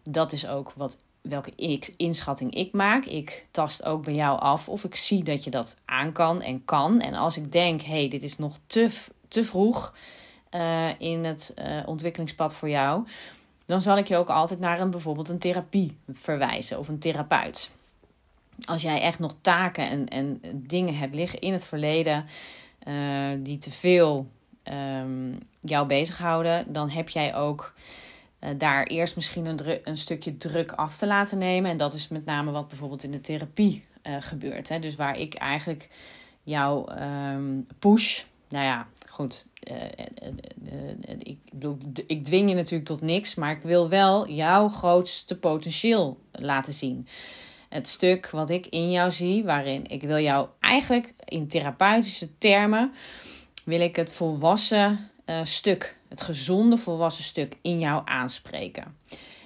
Dat 0.02 0.32
is 0.32 0.46
ook 0.46 0.72
wat, 0.72 0.98
welke 1.20 1.52
ik, 1.56 1.94
inschatting 1.96 2.54
ik 2.54 2.72
maak. 2.72 3.04
Ik 3.04 3.46
tast 3.50 3.84
ook 3.84 4.04
bij 4.04 4.14
jou 4.14 4.40
af 4.40 4.68
of 4.68 4.84
ik 4.84 4.94
zie 4.94 5.22
dat 5.22 5.44
je 5.44 5.50
dat 5.50 5.76
aan 5.84 6.12
kan 6.12 6.42
en 6.42 6.64
kan. 6.64 7.00
En 7.00 7.14
als 7.14 7.36
ik 7.36 7.52
denk, 7.52 7.80
hé, 7.80 7.98
hey, 7.98 8.08
dit 8.08 8.22
is 8.22 8.38
nog 8.38 8.58
te, 8.66 8.90
te 9.28 9.44
vroeg 9.44 9.94
uh, 10.50 10.88
in 10.98 11.24
het 11.24 11.54
uh, 11.58 11.82
ontwikkelingspad 11.86 12.54
voor 12.54 12.68
jou. 12.68 13.06
Dan 13.64 13.80
zal 13.80 13.98
ik 13.98 14.08
je 14.08 14.16
ook 14.16 14.30
altijd 14.30 14.60
naar 14.60 14.80
een, 14.80 14.90
bijvoorbeeld 14.90 15.28
een 15.28 15.38
therapie 15.38 15.96
verwijzen 16.08 16.78
of 16.78 16.88
een 16.88 16.98
therapeut 16.98 17.70
als 18.64 18.82
jij 18.82 19.00
echt 19.00 19.18
nog 19.18 19.34
taken 19.40 19.88
en, 19.88 20.08
en 20.08 20.40
dingen 20.54 20.96
hebt 20.96 21.14
liggen 21.14 21.40
in 21.40 21.52
het 21.52 21.66
verleden 21.66 22.24
uh, 22.88 22.94
die 23.38 23.58
te 23.58 23.70
veel 23.70 24.30
um, 24.72 25.38
jou 25.60 25.86
bezighouden, 25.86 26.72
dan 26.72 26.90
heb 26.90 27.08
jij 27.08 27.34
ook 27.34 27.74
uh, 28.40 28.50
daar 28.58 28.82
eerst 28.82 29.14
misschien 29.14 29.58
een, 29.84 29.96
stukje 29.96 30.36
druk 30.36 30.72
af 30.72 30.96
te 30.96 31.06
laten 31.06 31.38
nemen. 31.38 31.70
En 31.70 31.76
dat 31.76 31.94
is 31.94 32.08
met 32.08 32.24
name 32.24 32.50
wat 32.50 32.68
bijvoorbeeld 32.68 33.02
in 33.02 33.10
de 33.10 33.20
therapie 33.20 33.84
uh, 34.02 34.16
gebeurt. 34.20 34.68
Hè? 34.68 34.78
Dus 34.78 34.96
waar 34.96 35.18
ik 35.18 35.34
eigenlijk 35.34 35.88
jou 36.42 36.92
um, 37.02 37.66
push. 37.78 38.22
Nou 38.48 38.64
ja, 38.64 38.86
goed. 39.10 39.44
ik, 41.18 41.38
bedoel, 41.52 41.76
ik 42.06 42.24
dwing 42.24 42.48
je 42.48 42.54
natuurlijk 42.54 42.84
tot 42.84 43.00
niks, 43.00 43.34
maar 43.34 43.50
ik 43.50 43.62
wil 43.62 43.88
wel 43.88 44.28
jouw 44.28 44.68
grootste 44.68 45.38
potentieel 45.38 46.18
laten 46.32 46.72
zien 46.72 47.06
het 47.68 47.88
stuk 47.88 48.30
wat 48.30 48.50
ik 48.50 48.66
in 48.66 48.90
jou 48.90 49.10
zie, 49.10 49.44
waarin 49.44 49.86
ik 49.86 50.02
wil 50.02 50.18
jou 50.18 50.48
eigenlijk 50.60 51.14
in 51.24 51.48
therapeutische 51.48 52.38
termen, 52.38 52.92
wil 53.66 53.80
ik 53.80 53.96
het 53.96 54.12
volwassen 54.12 55.10
uh, 55.26 55.40
stuk, 55.42 55.96
het 56.08 56.20
gezonde 56.20 56.76
volwassen 56.76 57.24
stuk 57.24 57.56
in 57.62 57.78
jou 57.78 58.02
aanspreken. 58.04 58.96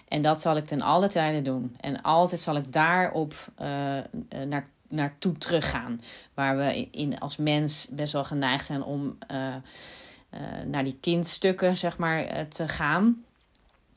En 0.08 0.22
dat 0.22 0.40
zal 0.40 0.56
ik 0.56 0.66
ten 0.66 0.80
alle 0.80 1.08
tijde 1.08 1.42
doen. 1.42 1.76
En 1.80 2.02
altijd 2.02 2.40
zal 2.40 2.56
ik 2.56 2.72
daarop 2.72 3.34
uh, 3.60 3.66
naar, 4.46 4.68
naartoe 4.88 5.38
teruggaan. 5.38 6.00
Waar 6.34 6.56
we 6.56 6.88
in, 6.90 7.18
als 7.18 7.36
mens 7.36 7.88
best 7.90 8.12
wel 8.12 8.24
geneigd 8.24 8.64
zijn 8.64 8.82
om 8.82 9.18
naar 10.64 10.84
die 10.84 10.98
kindstukken, 11.00 11.76
zeg 11.76 11.98
maar, 11.98 12.48
te 12.48 12.68
gaan 12.68 13.24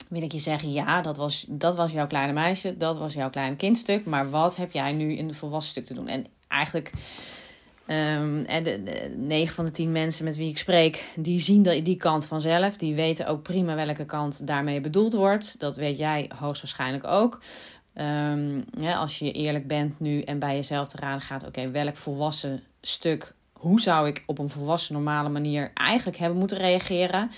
wil 0.08 0.22
ik 0.22 0.32
je 0.32 0.38
zeggen, 0.38 0.72
ja, 0.72 1.00
dat 1.00 1.16
was, 1.16 1.44
dat 1.48 1.76
was 1.76 1.92
jouw 1.92 2.06
kleine 2.06 2.32
meisje, 2.32 2.76
dat 2.76 2.96
was 2.96 3.14
jouw 3.14 3.30
kleine 3.30 3.56
kindstuk. 3.56 4.04
Maar 4.04 4.30
wat 4.30 4.56
heb 4.56 4.72
jij 4.72 4.92
nu 4.92 5.12
in 5.12 5.28
de 5.28 5.34
volwassen 5.34 5.70
stuk 5.70 5.86
te 5.86 5.94
doen? 5.94 6.08
En 6.08 6.26
eigenlijk, 6.48 6.92
um, 7.86 8.44
en 8.44 8.62
de, 8.62 8.82
de 8.82 9.14
9 9.16 9.54
van 9.54 9.64
de 9.64 9.70
10 9.70 9.92
mensen 9.92 10.24
met 10.24 10.36
wie 10.36 10.48
ik 10.48 10.58
spreek, 10.58 11.04
die 11.16 11.40
zien 11.40 11.62
die, 11.62 11.82
die 11.82 11.96
kant 11.96 12.26
vanzelf. 12.26 12.76
Die 12.76 12.94
weten 12.94 13.26
ook 13.26 13.42
prima 13.42 13.74
welke 13.74 14.04
kant 14.04 14.46
daarmee 14.46 14.80
bedoeld 14.80 15.12
wordt. 15.12 15.60
Dat 15.60 15.76
weet 15.76 15.98
jij 15.98 16.30
hoogstwaarschijnlijk 16.38 17.06
ook. 17.06 17.40
Ja, 18.78 18.94
als 18.94 19.18
je 19.18 19.32
eerlijk 19.32 19.66
bent 19.66 20.00
nu 20.00 20.22
en 20.22 20.38
bij 20.38 20.54
jezelf 20.54 20.88
te 20.88 20.96
raden 20.96 21.20
gaat, 21.20 21.46
oké, 21.46 21.70
welk 21.70 21.96
volwassen 21.96 22.62
stuk, 22.80 23.34
hoe 23.52 23.80
zou 23.80 24.08
ik 24.08 24.22
op 24.26 24.38
een 24.38 24.48
volwassen 24.48 24.94
normale 24.94 25.28
manier 25.28 25.70
eigenlijk 25.74 26.16
hebben 26.16 26.38
moeten 26.38 26.58
reageren? 26.58 27.30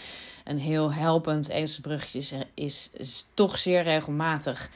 een 0.47 0.59
heel 0.59 0.93
helpend 0.93 1.49
ezelsbruggetje 1.49 2.19
is, 2.19 2.35
is, 2.55 2.91
is 2.93 3.29
toch 3.35 3.59
zeer 3.59 3.83
regelmatig 3.83 4.71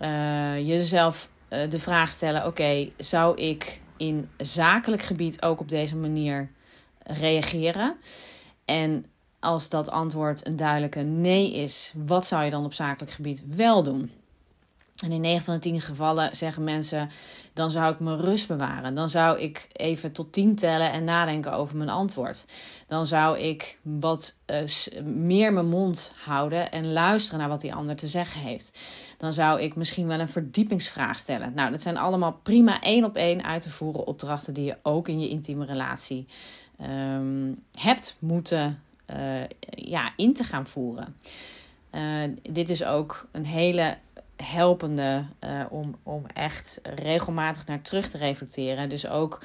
uh, 0.00 0.68
jezelf 0.68 1.28
uh, 1.50 1.70
de 1.70 1.78
vraag 1.78 2.10
stellen: 2.10 2.46
oké, 2.46 2.88
zou 2.96 3.36
ik 3.36 3.80
in 3.96 4.28
zakelijk 4.36 5.02
gebied 5.02 5.42
ook 5.42 5.60
op 5.60 5.68
deze 5.68 5.96
manier 5.96 6.50
reageren? 7.02 7.96
En 8.64 9.06
als 9.40 9.68
dat 9.68 9.90
antwoord 9.90 10.46
een 10.46 10.56
duidelijke 10.56 11.00
nee 11.00 11.52
is, 11.52 11.92
wat 11.96 12.26
zou 12.26 12.44
je 12.44 12.50
dan 12.50 12.64
op 12.64 12.72
zakelijk 12.72 13.12
gebied 13.12 13.42
wel 13.46 13.82
doen? 13.82 14.10
En 15.04 15.12
in 15.12 15.20
9 15.20 15.44
van 15.44 15.54
de 15.54 15.60
10 15.60 15.80
gevallen 15.80 16.36
zeggen 16.36 16.64
mensen: 16.64 17.10
dan 17.52 17.70
zou 17.70 17.92
ik 17.92 18.00
me 18.00 18.16
rust 18.16 18.48
bewaren. 18.48 18.94
Dan 18.94 19.08
zou 19.08 19.40
ik 19.40 19.68
even 19.72 20.12
tot 20.12 20.32
10 20.32 20.54
tellen 20.54 20.92
en 20.92 21.04
nadenken 21.04 21.52
over 21.52 21.76
mijn 21.76 21.88
antwoord. 21.88 22.46
Dan 22.86 23.06
zou 23.06 23.38
ik 23.38 23.78
wat 23.82 24.36
uh, 24.46 25.02
meer 25.04 25.52
mijn 25.52 25.68
mond 25.68 26.12
houden 26.24 26.72
en 26.72 26.92
luisteren 26.92 27.38
naar 27.38 27.48
wat 27.48 27.60
die 27.60 27.74
ander 27.74 27.96
te 27.96 28.06
zeggen 28.06 28.40
heeft. 28.40 28.78
Dan 29.18 29.32
zou 29.32 29.60
ik 29.60 29.76
misschien 29.76 30.06
wel 30.06 30.20
een 30.20 30.28
verdiepingsvraag 30.28 31.18
stellen. 31.18 31.52
Nou, 31.54 31.70
dat 31.70 31.82
zijn 31.82 31.96
allemaal 31.96 32.38
prima 32.42 32.80
één 32.80 33.04
op 33.04 33.16
één 33.16 33.44
uit 33.44 33.62
te 33.62 33.70
voeren 33.70 34.06
opdrachten 34.06 34.54
die 34.54 34.64
je 34.64 34.76
ook 34.82 35.08
in 35.08 35.20
je 35.20 35.28
intieme 35.28 35.64
relatie 35.64 36.26
um, 36.82 37.62
hebt 37.78 38.16
moeten 38.18 38.82
uh, 39.10 39.42
ja, 39.70 40.12
in 40.16 40.34
te 40.34 40.44
gaan 40.44 40.66
voeren. 40.66 41.16
Uh, 41.94 42.02
dit 42.42 42.70
is 42.70 42.84
ook 42.84 43.28
een 43.32 43.44
hele 43.44 43.96
helpende 44.36 45.24
uh, 45.44 45.64
om, 45.70 45.96
om 46.02 46.26
echt 46.34 46.80
regelmatig 46.82 47.66
naar 47.66 47.82
terug 47.82 48.08
te 48.08 48.18
reflecteren. 48.18 48.88
Dus 48.88 49.08
ook 49.08 49.44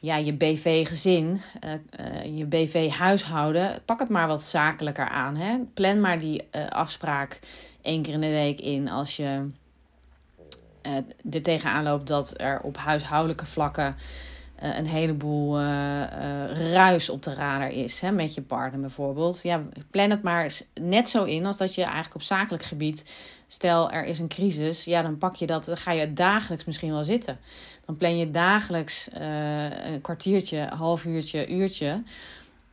ja, 0.00 0.16
je 0.16 0.32
BV-gezin, 0.32 1.40
uh, 1.64 1.72
uh, 2.00 2.38
je 2.38 2.44
BV-huishouden, 2.44 3.82
pak 3.84 3.98
het 3.98 4.08
maar 4.08 4.26
wat 4.26 4.42
zakelijker 4.42 5.08
aan. 5.08 5.36
Hè? 5.36 5.58
Plan 5.74 6.00
maar 6.00 6.18
die 6.18 6.42
afspraak 6.68 7.40
één 7.82 8.02
keer 8.02 8.12
in 8.12 8.20
de 8.20 8.28
week 8.28 8.60
in 8.60 8.88
als 8.88 9.16
je 9.16 9.48
er 11.30 11.42
tegenaan 11.42 11.82
loopt 11.82 12.06
dat 12.06 12.34
er 12.40 12.60
op 12.60 12.76
huishoudelijke 12.76 13.46
vlakken 13.46 13.96
een 14.62 14.86
heleboel 14.86 15.60
ruis 16.72 17.08
op 17.08 17.22
de 17.22 17.34
radar 17.34 17.70
is. 17.70 18.00
Hè, 18.00 18.10
met 18.10 18.34
je 18.34 18.42
partner 18.42 18.80
bijvoorbeeld. 18.80 19.42
Ja, 19.42 19.62
plan 19.90 20.10
het 20.10 20.22
maar 20.22 20.52
net 20.80 21.08
zo 21.08 21.24
in 21.24 21.46
als 21.46 21.56
dat 21.56 21.74
je 21.74 21.82
eigenlijk 21.82 22.14
op 22.14 22.22
zakelijk 22.22 22.62
gebied. 22.62 23.12
Stel 23.46 23.90
er 23.90 24.04
is 24.04 24.18
een 24.18 24.28
crisis. 24.28 24.84
Ja, 24.84 25.02
dan 25.02 25.18
pak 25.18 25.34
je 25.34 25.46
dat. 25.46 25.64
Dan 25.64 25.76
ga 25.76 25.92
je 25.92 26.12
dagelijks 26.12 26.64
misschien 26.64 26.92
wel 26.92 27.04
zitten. 27.04 27.38
Dan 27.86 27.96
plan 27.96 28.18
je 28.18 28.30
dagelijks 28.30 29.08
een 29.12 30.00
kwartiertje, 30.00 30.68
half 30.74 31.04
uurtje, 31.04 31.48
uurtje 31.48 32.02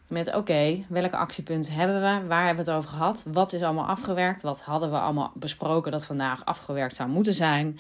met 0.10 0.36
oké, 0.36 0.84
welke 0.88 1.17
actiepunten 1.17 1.74
hebben 1.74 1.96
we? 1.96 2.27
Waar 2.27 2.46
hebben 2.46 2.65
we 2.65 2.72
het 2.72 2.79
over 2.79 2.89
gehad? 2.89 3.25
Wat 3.31 3.53
is 3.53 3.62
allemaal 3.62 3.86
afgewerkt? 3.86 4.41
Wat 4.41 4.62
hadden 4.62 4.91
we 4.91 4.98
allemaal 5.00 5.31
besproken 5.34 5.91
dat 5.91 6.05
vandaag 6.05 6.46
afgewerkt 6.46 6.96
zou 6.96 7.10
moeten 7.10 7.34
zijn? 7.34 7.79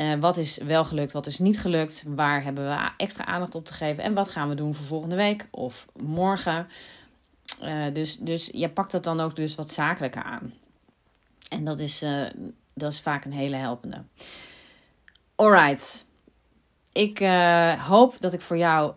Uh, 0.00 0.14
wat 0.20 0.36
is 0.36 0.58
wel 0.58 0.84
gelukt, 0.84 1.12
wat 1.12 1.26
is 1.26 1.38
niet 1.38 1.60
gelukt? 1.60 2.04
Waar 2.06 2.42
hebben 2.42 2.68
we 2.68 2.90
extra 2.96 3.24
aandacht 3.24 3.54
op 3.54 3.64
te 3.64 3.72
geven? 3.72 4.02
En 4.02 4.14
wat 4.14 4.28
gaan 4.28 4.48
we 4.48 4.54
doen 4.54 4.74
voor 4.74 4.86
volgende 4.86 5.16
week 5.16 5.48
of 5.50 5.86
morgen? 6.02 6.68
Uh, 7.62 7.84
dus, 7.92 8.18
dus 8.18 8.50
je 8.52 8.68
pakt 8.68 8.90
dat 8.90 9.04
dan 9.04 9.20
ook 9.20 9.36
dus 9.36 9.54
wat 9.54 9.70
zakelijker 9.70 10.22
aan. 10.22 10.52
En 11.48 11.64
dat 11.64 11.78
is, 11.78 12.02
uh, 12.02 12.26
dat 12.74 12.92
is 12.92 13.00
vaak 13.00 13.24
een 13.24 13.32
hele 13.32 13.56
helpende. 13.56 14.02
Alright. 15.34 16.06
Ik 16.92 17.18
hoop 17.78 18.20
dat 18.20 18.32
ik 18.32 18.40
voor 18.40 18.56
jou 18.56 18.92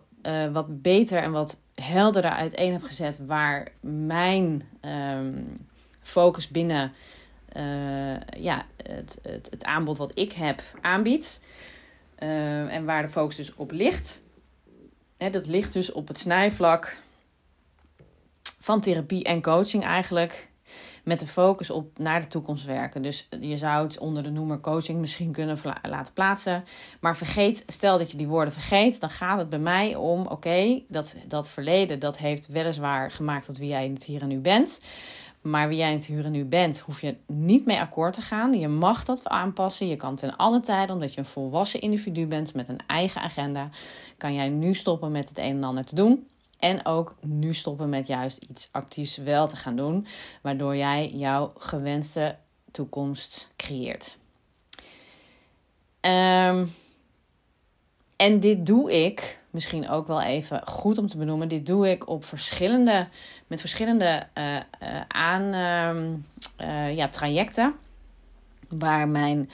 wat 0.52 0.82
beter 0.82 1.18
en 1.18 1.32
wat 1.32 1.60
helderder 1.74 2.30
uiteen 2.30 2.72
heb 2.72 2.82
gezet 2.82 3.26
waar 3.26 3.72
mijn 3.80 4.68
um, 4.80 5.66
focus 6.02 6.48
binnen 6.48 6.92
ja, 8.36 8.66
het, 8.76 9.18
het, 9.22 9.48
het, 9.50 9.64
aanbod 9.64 9.98
wat 9.98 10.18
ik 10.18 10.32
heb 10.32 10.62
aanbiedt. 10.80 11.42
Uh, 12.18 12.74
en 12.74 12.84
waar 12.84 13.02
de 13.02 13.08
focus 13.08 13.36
dus 13.36 13.54
op 13.54 13.70
ligt. 13.70 14.22
Hè, 15.16 15.30
dat 15.30 15.46
ligt 15.46 15.72
dus 15.72 15.92
op 15.92 16.08
het 16.08 16.18
snijvlak 16.18 16.96
van 18.58 18.80
therapie 18.80 19.24
en 19.24 19.42
coaching 19.42 19.84
eigenlijk 19.84 20.50
met 21.04 21.18
de 21.18 21.26
focus 21.26 21.70
op 21.70 21.98
naar 21.98 22.20
de 22.20 22.26
toekomst 22.26 22.64
werken. 22.64 23.02
Dus 23.02 23.28
je 23.40 23.56
zou 23.56 23.84
het 23.84 23.98
onder 23.98 24.22
de 24.22 24.30
noemer 24.30 24.60
coaching 24.60 24.98
misschien 24.98 25.32
kunnen 25.32 25.58
laten 25.88 26.12
plaatsen. 26.12 26.64
Maar 27.00 27.16
vergeet, 27.16 27.64
stel 27.66 27.98
dat 27.98 28.10
je 28.10 28.16
die 28.16 28.28
woorden 28.28 28.52
vergeet, 28.52 29.00
dan 29.00 29.10
gaat 29.10 29.38
het 29.38 29.48
bij 29.48 29.58
mij 29.58 29.94
om: 29.94 30.26
oké, 30.26 30.82
dat, 30.88 31.16
dat 31.26 31.50
verleden 31.50 31.98
dat 31.98 32.18
heeft 32.18 32.46
weliswaar 32.46 33.10
gemaakt 33.10 33.46
tot 33.46 33.58
wie 33.58 33.68
jij 33.68 33.88
het 33.88 34.04
hier 34.04 34.22
en 34.22 34.28
nu 34.28 34.38
bent. 34.38 34.80
Maar 35.40 35.68
wie 35.68 35.78
jij 35.78 35.90
in 35.90 35.96
het 35.96 36.06
hier 36.06 36.24
en 36.24 36.30
nu 36.30 36.44
bent, 36.44 36.80
hoef 36.80 37.00
je 37.00 37.16
niet 37.26 37.66
mee 37.66 37.80
akkoord 37.80 38.12
te 38.12 38.20
gaan. 38.20 38.58
Je 38.58 38.68
mag 38.68 39.04
dat 39.04 39.28
aanpassen. 39.28 39.86
Je 39.86 39.96
kan 39.96 40.16
ten 40.16 40.36
alle 40.36 40.60
tijde, 40.60 40.92
omdat 40.92 41.14
je 41.14 41.18
een 41.18 41.24
volwassen 41.24 41.80
individu 41.80 42.26
bent 42.26 42.54
met 42.54 42.68
een 42.68 42.80
eigen 42.86 43.20
agenda, 43.20 43.68
kan 44.16 44.34
jij 44.34 44.48
nu 44.48 44.74
stoppen 44.74 45.12
met 45.12 45.28
het 45.28 45.38
een 45.38 45.56
en 45.56 45.64
ander 45.64 45.84
te 45.84 45.94
doen. 45.94 46.26
En 46.58 46.86
ook 46.86 47.14
nu 47.20 47.54
stoppen 47.54 47.88
met 47.88 48.06
juist 48.06 48.44
iets 48.48 48.68
actiefs 48.72 49.16
wel 49.16 49.46
te 49.46 49.56
gaan 49.56 49.76
doen, 49.76 50.06
waardoor 50.42 50.76
jij 50.76 51.10
jouw 51.10 51.52
gewenste 51.56 52.36
toekomst 52.70 53.48
creëert. 53.56 54.18
Um, 56.00 56.70
en 58.20 58.40
dit 58.40 58.66
doe 58.66 59.04
ik, 59.04 59.38
misschien 59.50 59.88
ook 59.88 60.06
wel 60.06 60.22
even 60.22 60.66
goed 60.66 60.98
om 60.98 61.06
te 61.06 61.16
benoemen, 61.16 61.48
dit 61.48 61.66
doe 61.66 61.90
ik 61.90 62.08
op 62.08 62.24
verschillende, 62.24 63.06
met 63.46 63.60
verschillende 63.60 64.26
uh, 64.38 64.56
aan, 65.08 65.42
uh, 66.60 66.96
ja, 66.96 67.08
trajecten. 67.08 67.74
Waar 68.68 69.08
mijn 69.08 69.50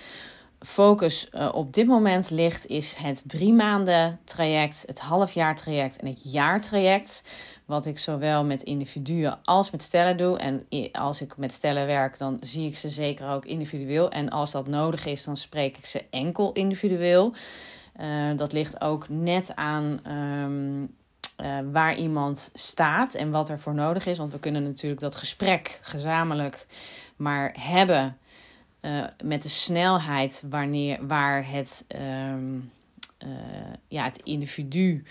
focus 0.61 1.31
op 1.53 1.73
dit 1.73 1.87
moment 1.87 2.31
ligt, 2.31 2.67
is 2.67 2.95
het 2.95 3.25
drie 3.27 3.53
maanden 3.53 4.19
traject, 4.25 4.85
het 4.87 5.01
halfjaar 5.01 5.57
traject 5.57 5.97
en 5.97 6.07
het 6.07 6.33
jaartraject. 6.33 7.31
Wat 7.65 7.87
ik 7.87 7.99
zowel 7.99 8.45
met 8.45 8.63
individuen 8.63 9.39
als 9.45 9.71
met 9.71 9.83
stellen 9.83 10.17
doe. 10.17 10.39
En 10.39 10.67
als 10.93 11.21
ik 11.21 11.37
met 11.37 11.53
stellen 11.53 11.87
werk, 11.87 12.19
dan 12.19 12.39
zie 12.41 12.69
ik 12.69 12.79
ze 12.79 12.91
zeker 12.91 13.29
ook 13.29 13.45
individueel. 13.45 14.11
En 14.11 14.31
als 14.31 14.51
dat 14.51 14.67
nodig 14.67 15.07
is, 15.07 15.25
dan 15.25 15.37
spreek 15.37 15.77
ik 15.77 15.87
ze 15.87 16.05
enkel 16.11 16.53
individueel. 16.53 17.35
Uh, 18.01 18.37
dat 18.37 18.53
ligt 18.53 18.81
ook 18.81 19.09
net 19.09 19.55
aan 19.55 20.01
um, 20.13 20.95
uh, 21.43 21.59
waar 21.73 21.97
iemand 21.97 22.51
staat 22.55 23.15
en 23.15 23.31
wat 23.31 23.49
er 23.49 23.61
voor 23.61 23.75
nodig 23.75 24.07
is. 24.07 24.19
Want 24.19 24.31
we 24.31 24.39
kunnen 24.39 24.63
natuurlijk 24.63 25.01
dat 25.01 25.15
gesprek 25.15 25.79
gezamenlijk 25.83 26.67
maar 27.17 27.57
hebben 27.61 28.17
uh, 28.81 29.05
met 29.25 29.43
de 29.43 29.49
snelheid 29.49 30.43
wanneer, 30.51 31.07
waar 31.07 31.51
het, 31.51 31.85
uh, 31.97 32.35
ja, 33.89 34.05
het 34.05 34.21
individu 34.25 35.05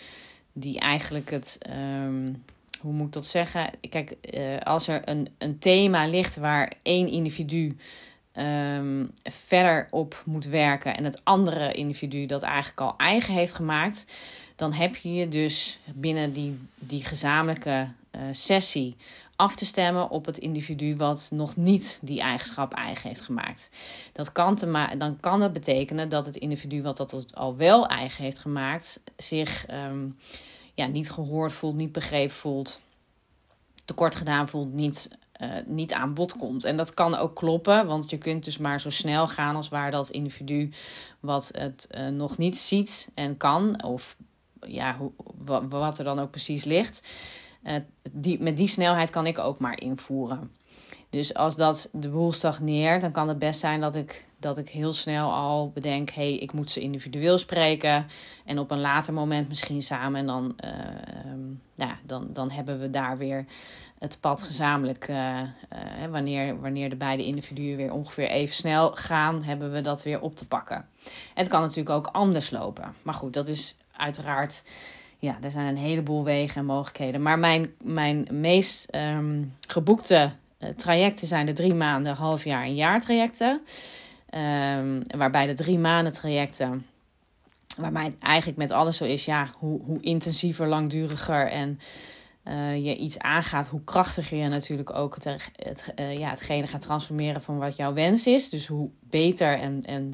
die 0.53 0.79
eigenlijk 0.79 1.29
het. 1.29 1.59
Um, 2.03 2.43
hoe 2.79 2.93
moet 2.93 3.07
ik 3.07 3.13
dat 3.13 3.25
zeggen? 3.25 3.69
Kijk, 3.89 4.15
als 4.63 4.87
er 4.87 5.09
een, 5.09 5.29
een 5.37 5.59
thema 5.59 6.07
ligt 6.07 6.35
waar 6.35 6.73
één 6.83 7.07
individu 7.07 7.77
um, 8.37 9.11
verder 9.23 9.87
op 9.89 10.21
moet 10.25 10.45
werken 10.45 10.95
en 10.97 11.03
het 11.03 11.21
andere 11.23 11.71
individu 11.71 12.25
dat 12.25 12.41
eigenlijk 12.41 12.81
al 12.81 12.93
eigen 12.97 13.33
heeft 13.33 13.53
gemaakt, 13.53 14.11
dan 14.55 14.73
heb 14.73 14.95
je 14.95 15.13
je 15.13 15.27
dus 15.27 15.79
binnen 15.93 16.33
die, 16.33 16.59
die 16.79 17.03
gezamenlijke 17.03 17.87
uh, 18.11 18.21
sessie 18.31 18.95
af 19.35 19.55
te 19.55 19.65
stemmen 19.65 20.09
op 20.09 20.25
het 20.25 20.37
individu 20.37 20.95
wat 20.95 21.29
nog 21.33 21.55
niet 21.55 21.99
die 22.01 22.21
eigenschap 22.21 22.73
eigen 22.73 23.07
heeft 23.07 23.21
gemaakt. 23.21 23.71
Dat 24.13 24.31
kan 24.31 24.55
te 24.55 24.95
dan 24.97 25.19
kan 25.19 25.39
dat 25.39 25.53
betekenen 25.53 26.09
dat 26.09 26.25
het 26.25 26.35
individu 26.35 26.81
wat 26.81 26.97
dat 26.97 27.35
al 27.35 27.55
wel 27.55 27.87
eigen 27.87 28.23
heeft 28.23 28.39
gemaakt 28.39 29.03
zich 29.17 29.65
um, 29.71 30.17
ja, 30.73 30.85
niet 30.85 31.11
gehoord 31.11 31.53
voelt, 31.53 31.75
niet 31.75 31.91
begrepen 31.91 32.35
voelt, 32.35 32.81
tekort 33.85 34.15
gedaan 34.15 34.49
voelt, 34.49 34.73
niet, 34.73 35.17
uh, 35.41 35.49
niet 35.65 35.93
aan 35.93 36.13
bod 36.13 36.37
komt. 36.37 36.63
En 36.63 36.77
dat 36.77 36.93
kan 36.93 37.15
ook 37.15 37.35
kloppen, 37.35 37.87
want 37.87 38.09
je 38.09 38.17
kunt 38.17 38.43
dus 38.43 38.57
maar 38.57 38.81
zo 38.81 38.89
snel 38.89 39.27
gaan 39.27 39.55
als 39.55 39.69
waar 39.69 39.91
dat 39.91 40.09
individu 40.09 40.69
wat 41.19 41.49
het 41.53 41.87
uh, 41.91 42.07
nog 42.07 42.37
niet 42.37 42.57
ziet 42.57 43.09
en 43.13 43.37
kan, 43.37 43.83
of 43.83 44.17
ja, 44.59 44.97
hoe, 44.97 45.11
wat 45.69 45.97
er 45.97 46.05
dan 46.05 46.19
ook 46.19 46.31
precies 46.31 46.63
ligt. 46.63 47.07
Uh, 47.63 47.75
die, 48.11 48.41
met 48.41 48.57
die 48.57 48.67
snelheid 48.67 49.09
kan 49.09 49.27
ik 49.27 49.39
ook 49.39 49.59
maar 49.59 49.81
invoeren. 49.81 50.51
Dus 51.09 51.33
als 51.33 51.55
dat 51.55 51.89
de 51.91 52.09
boel 52.09 52.31
stagneert, 52.31 53.01
dan 53.01 53.11
kan 53.11 53.27
het 53.27 53.39
best 53.39 53.59
zijn 53.59 53.81
dat 53.81 53.95
ik, 53.95 54.25
dat 54.45 54.57
ik 54.57 54.69
heel 54.69 54.93
snel 54.93 55.31
al 55.31 55.71
bedenk: 55.73 56.09
hé, 56.09 56.21
hey, 56.21 56.37
ik 56.37 56.53
moet 56.53 56.71
ze 56.71 56.79
individueel 56.79 57.37
spreken. 57.37 58.07
En 58.45 58.59
op 58.59 58.71
een 58.71 58.79
later 58.79 59.13
moment 59.13 59.47
misschien 59.47 59.81
samen. 59.81 60.19
En 60.19 60.25
dan, 60.25 60.55
uh, 60.65 60.71
ja, 61.75 61.97
dan, 62.03 62.27
dan 62.33 62.51
hebben 62.51 62.79
we 62.79 62.89
daar 62.89 63.17
weer 63.17 63.45
het 63.99 64.17
pad 64.19 64.43
gezamenlijk. 64.43 65.07
Uh, 65.07 65.41
wanneer, 66.09 66.59
wanneer 66.59 66.89
de 66.89 66.95
beide 66.95 67.25
individuen 67.25 67.77
weer 67.77 67.91
ongeveer 67.91 68.29
even 68.29 68.55
snel 68.55 68.91
gaan, 68.91 69.43
hebben 69.43 69.71
we 69.71 69.81
dat 69.81 70.03
weer 70.03 70.21
op 70.21 70.35
te 70.35 70.47
pakken. 70.47 70.75
En 71.05 71.13
het 71.33 71.47
kan 71.47 71.61
natuurlijk 71.61 71.89
ook 71.89 72.07
anders 72.07 72.51
lopen. 72.51 72.95
Maar 73.01 73.13
goed, 73.13 73.33
dat 73.33 73.47
is 73.47 73.75
uiteraard 73.97 74.63
ja, 75.19 75.37
er 75.41 75.51
zijn 75.51 75.67
een 75.67 75.77
heleboel 75.77 76.23
wegen 76.23 76.57
en 76.57 76.65
mogelijkheden. 76.65 77.21
Maar 77.21 77.39
mijn, 77.39 77.73
mijn 77.83 78.27
meest 78.31 78.95
um, 78.95 79.53
geboekte 79.67 80.31
trajecten 80.75 81.27
zijn 81.27 81.45
de 81.45 81.53
drie 81.53 81.73
maanden, 81.73 82.15
half 82.15 82.43
jaar 82.43 82.63
en 82.63 82.75
jaar 82.75 83.01
trajecten. 83.01 83.61
Um, 84.29 85.01
waarbij 85.17 85.45
de 85.45 85.53
drie 85.53 85.77
maanden 85.77 86.13
trajecten, 86.13 86.85
waarbij 87.77 88.03
het 88.03 88.17
eigenlijk 88.19 88.57
met 88.57 88.71
alles 88.71 88.97
zo 88.97 89.05
is, 89.05 89.25
ja, 89.25 89.49
hoe, 89.57 89.81
hoe 89.81 90.01
intensiever, 90.01 90.67
langduriger 90.67 91.49
en 91.49 91.79
uh, 92.47 92.85
je 92.85 92.95
iets 92.95 93.19
aangaat, 93.19 93.67
hoe 93.67 93.83
krachtiger 93.83 94.37
je 94.37 94.47
natuurlijk 94.47 94.95
ook 94.95 95.15
het, 95.55 95.93
uh, 95.99 96.17
ja, 96.17 96.29
hetgene 96.29 96.67
gaat 96.67 96.81
transformeren 96.81 97.41
van 97.41 97.57
wat 97.57 97.75
jouw 97.75 97.93
wens 97.93 98.27
is. 98.27 98.49
Dus 98.49 98.67
hoe 98.67 98.89
beter 99.09 99.59
en, 99.59 99.81
en 99.81 100.13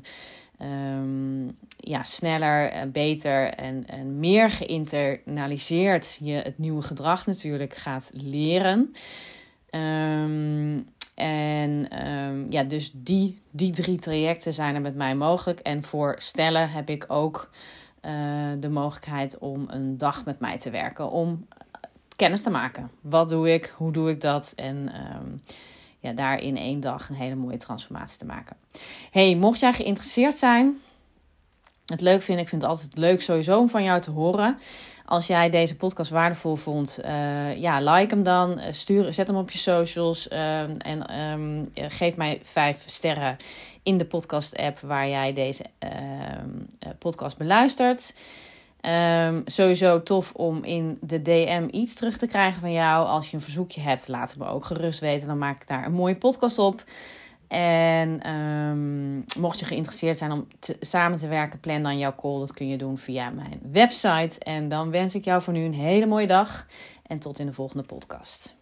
um, 0.68 1.58
ja, 1.78 2.04
sneller 2.04 2.70
en 2.70 2.92
beter 2.92 3.54
en, 3.54 3.88
en 3.88 4.20
meer 4.20 4.50
geïnternaliseerd 4.50 6.18
je 6.22 6.34
het 6.34 6.58
nieuwe 6.58 6.82
gedrag 6.82 7.26
natuurlijk 7.26 7.74
gaat 7.74 8.12
leren. 8.14 8.94
Um, 9.72 10.90
en 11.22 12.08
um, 12.10 12.46
ja, 12.50 12.64
dus 12.64 12.92
die, 12.94 13.42
die 13.52 13.72
drie 13.72 13.98
trajecten 13.98 14.54
zijn 14.54 14.76
er 14.76 14.82
met 14.82 14.96
mij 14.96 15.16
mogelijk. 15.16 15.60
En 15.60 15.84
voor 15.84 16.16
stellen 16.18 16.70
heb 16.70 16.90
ik 16.90 17.06
ook 17.08 17.50
uh, 18.02 18.12
de 18.60 18.70
mogelijkheid 18.70 19.38
om 19.38 19.66
een 19.68 19.98
dag 19.98 20.26
met 20.26 20.40
mij 20.40 20.58
te 20.58 20.70
werken. 20.70 21.12
Om 21.12 21.48
kennis 22.16 22.42
te 22.42 22.50
maken. 22.50 22.92
Wat 23.02 23.30
doe 23.30 23.54
ik? 23.54 23.74
Hoe 23.78 23.92
doe 23.92 24.10
ik 24.10 24.22
dat? 24.22 24.54
En 24.56 24.92
um, 25.16 25.42
ja, 26.00 26.12
daar 26.14 26.38
in 26.38 26.58
één 26.58 26.80
dag 26.80 27.10
een 27.10 27.16
hele 27.16 27.36
mooie 27.36 27.58
transformatie 27.58 28.18
te 28.18 28.26
maken. 28.26 28.56
Hey, 29.12 29.36
mocht 29.36 29.60
jij 29.60 29.74
geïnteresseerd 29.74 30.36
zijn, 30.36 30.80
het 31.92 32.02
leuk 32.02 32.22
vinden, 32.22 32.44
ik 32.44 32.50
vind 32.50 32.62
het 32.62 32.72
altijd 32.72 32.98
leuk 32.98 33.22
sowieso 33.22 33.60
om 33.60 33.70
van 33.70 33.84
jou 33.84 34.02
te 34.02 34.12
horen. 34.12 34.58
Als 35.06 35.28
jij 35.28 35.50
deze 35.50 35.76
podcast 35.76 36.12
waardevol 36.12 36.56
vond, 36.56 37.00
uh, 37.06 37.58
ja, 37.58 37.80
like 37.80 38.14
hem 38.14 38.24
dan. 38.24 38.60
Eh, 38.60 38.74
stuur, 38.74 39.14
zet 39.14 39.28
hem 39.28 39.38
op 39.38 39.52
je 39.52 39.58
socials. 39.58 40.28
Uh, 40.32 40.60
en 40.62 41.20
um, 41.20 41.72
geef 41.74 42.16
mij 42.16 42.40
vijf 42.44 42.84
sterren 42.86 43.38
in 43.84 43.98
de 43.98 44.06
podcast-app 44.06 44.80
waar 44.80 45.10
jij 45.10 45.34
deze 45.34 45.66
uh, 45.84 45.90
podcast 47.00 47.38
beluistert. 47.38 48.14
Um, 48.82 49.42
sowieso 49.46 50.04
tof 50.04 50.34
om 50.34 50.64
in 50.64 50.98
de 51.02 51.22
DM 51.22 51.68
iets 51.72 51.94
terug 51.94 52.18
te 52.18 52.28
krijgen 52.28 52.62
van 52.62 52.72
jou. 52.72 53.06
Als 53.06 53.30
je 53.30 53.36
een 53.36 53.44
verzoekje 53.44 53.82
hebt, 53.82 54.08
laat 54.08 54.30
het 54.30 54.40
me 54.40 54.46
ook 54.46 54.66
gerust 54.66 55.00
weten. 55.00 55.28
Dan 55.28 55.38
maak 55.38 55.62
ik 55.62 55.68
daar 55.68 55.86
een 55.86 55.92
mooie 55.92 56.16
podcast 56.16 56.60
op. 56.60 56.84
En 57.58 58.34
um, 58.34 59.26
mocht 59.40 59.60
je 59.60 59.66
geïnteresseerd 59.66 60.18
zijn 60.18 60.32
om 60.32 60.48
samen 60.80 61.18
te 61.18 61.28
werken, 61.28 61.60
plan 61.60 61.84
dan 61.84 61.98
jouw 61.98 62.16
call. 62.16 62.40
Dat 62.40 62.54
kun 62.54 62.68
je 62.68 62.78
doen 62.78 62.98
via 62.98 63.30
mijn 63.30 63.60
website. 63.72 64.40
En 64.40 64.68
dan 64.68 64.92
wens 64.92 65.16
ik 65.16 65.24
jou 65.24 65.42
voor 65.42 65.54
nu 65.54 65.64
een 65.64 65.74
hele 65.74 66.06
mooie 66.06 66.28
dag. 66.28 66.68
En 67.08 67.20
tot 67.20 67.40
in 67.40 67.46
de 67.46 67.54
volgende 67.54 67.84
podcast. 67.84 68.56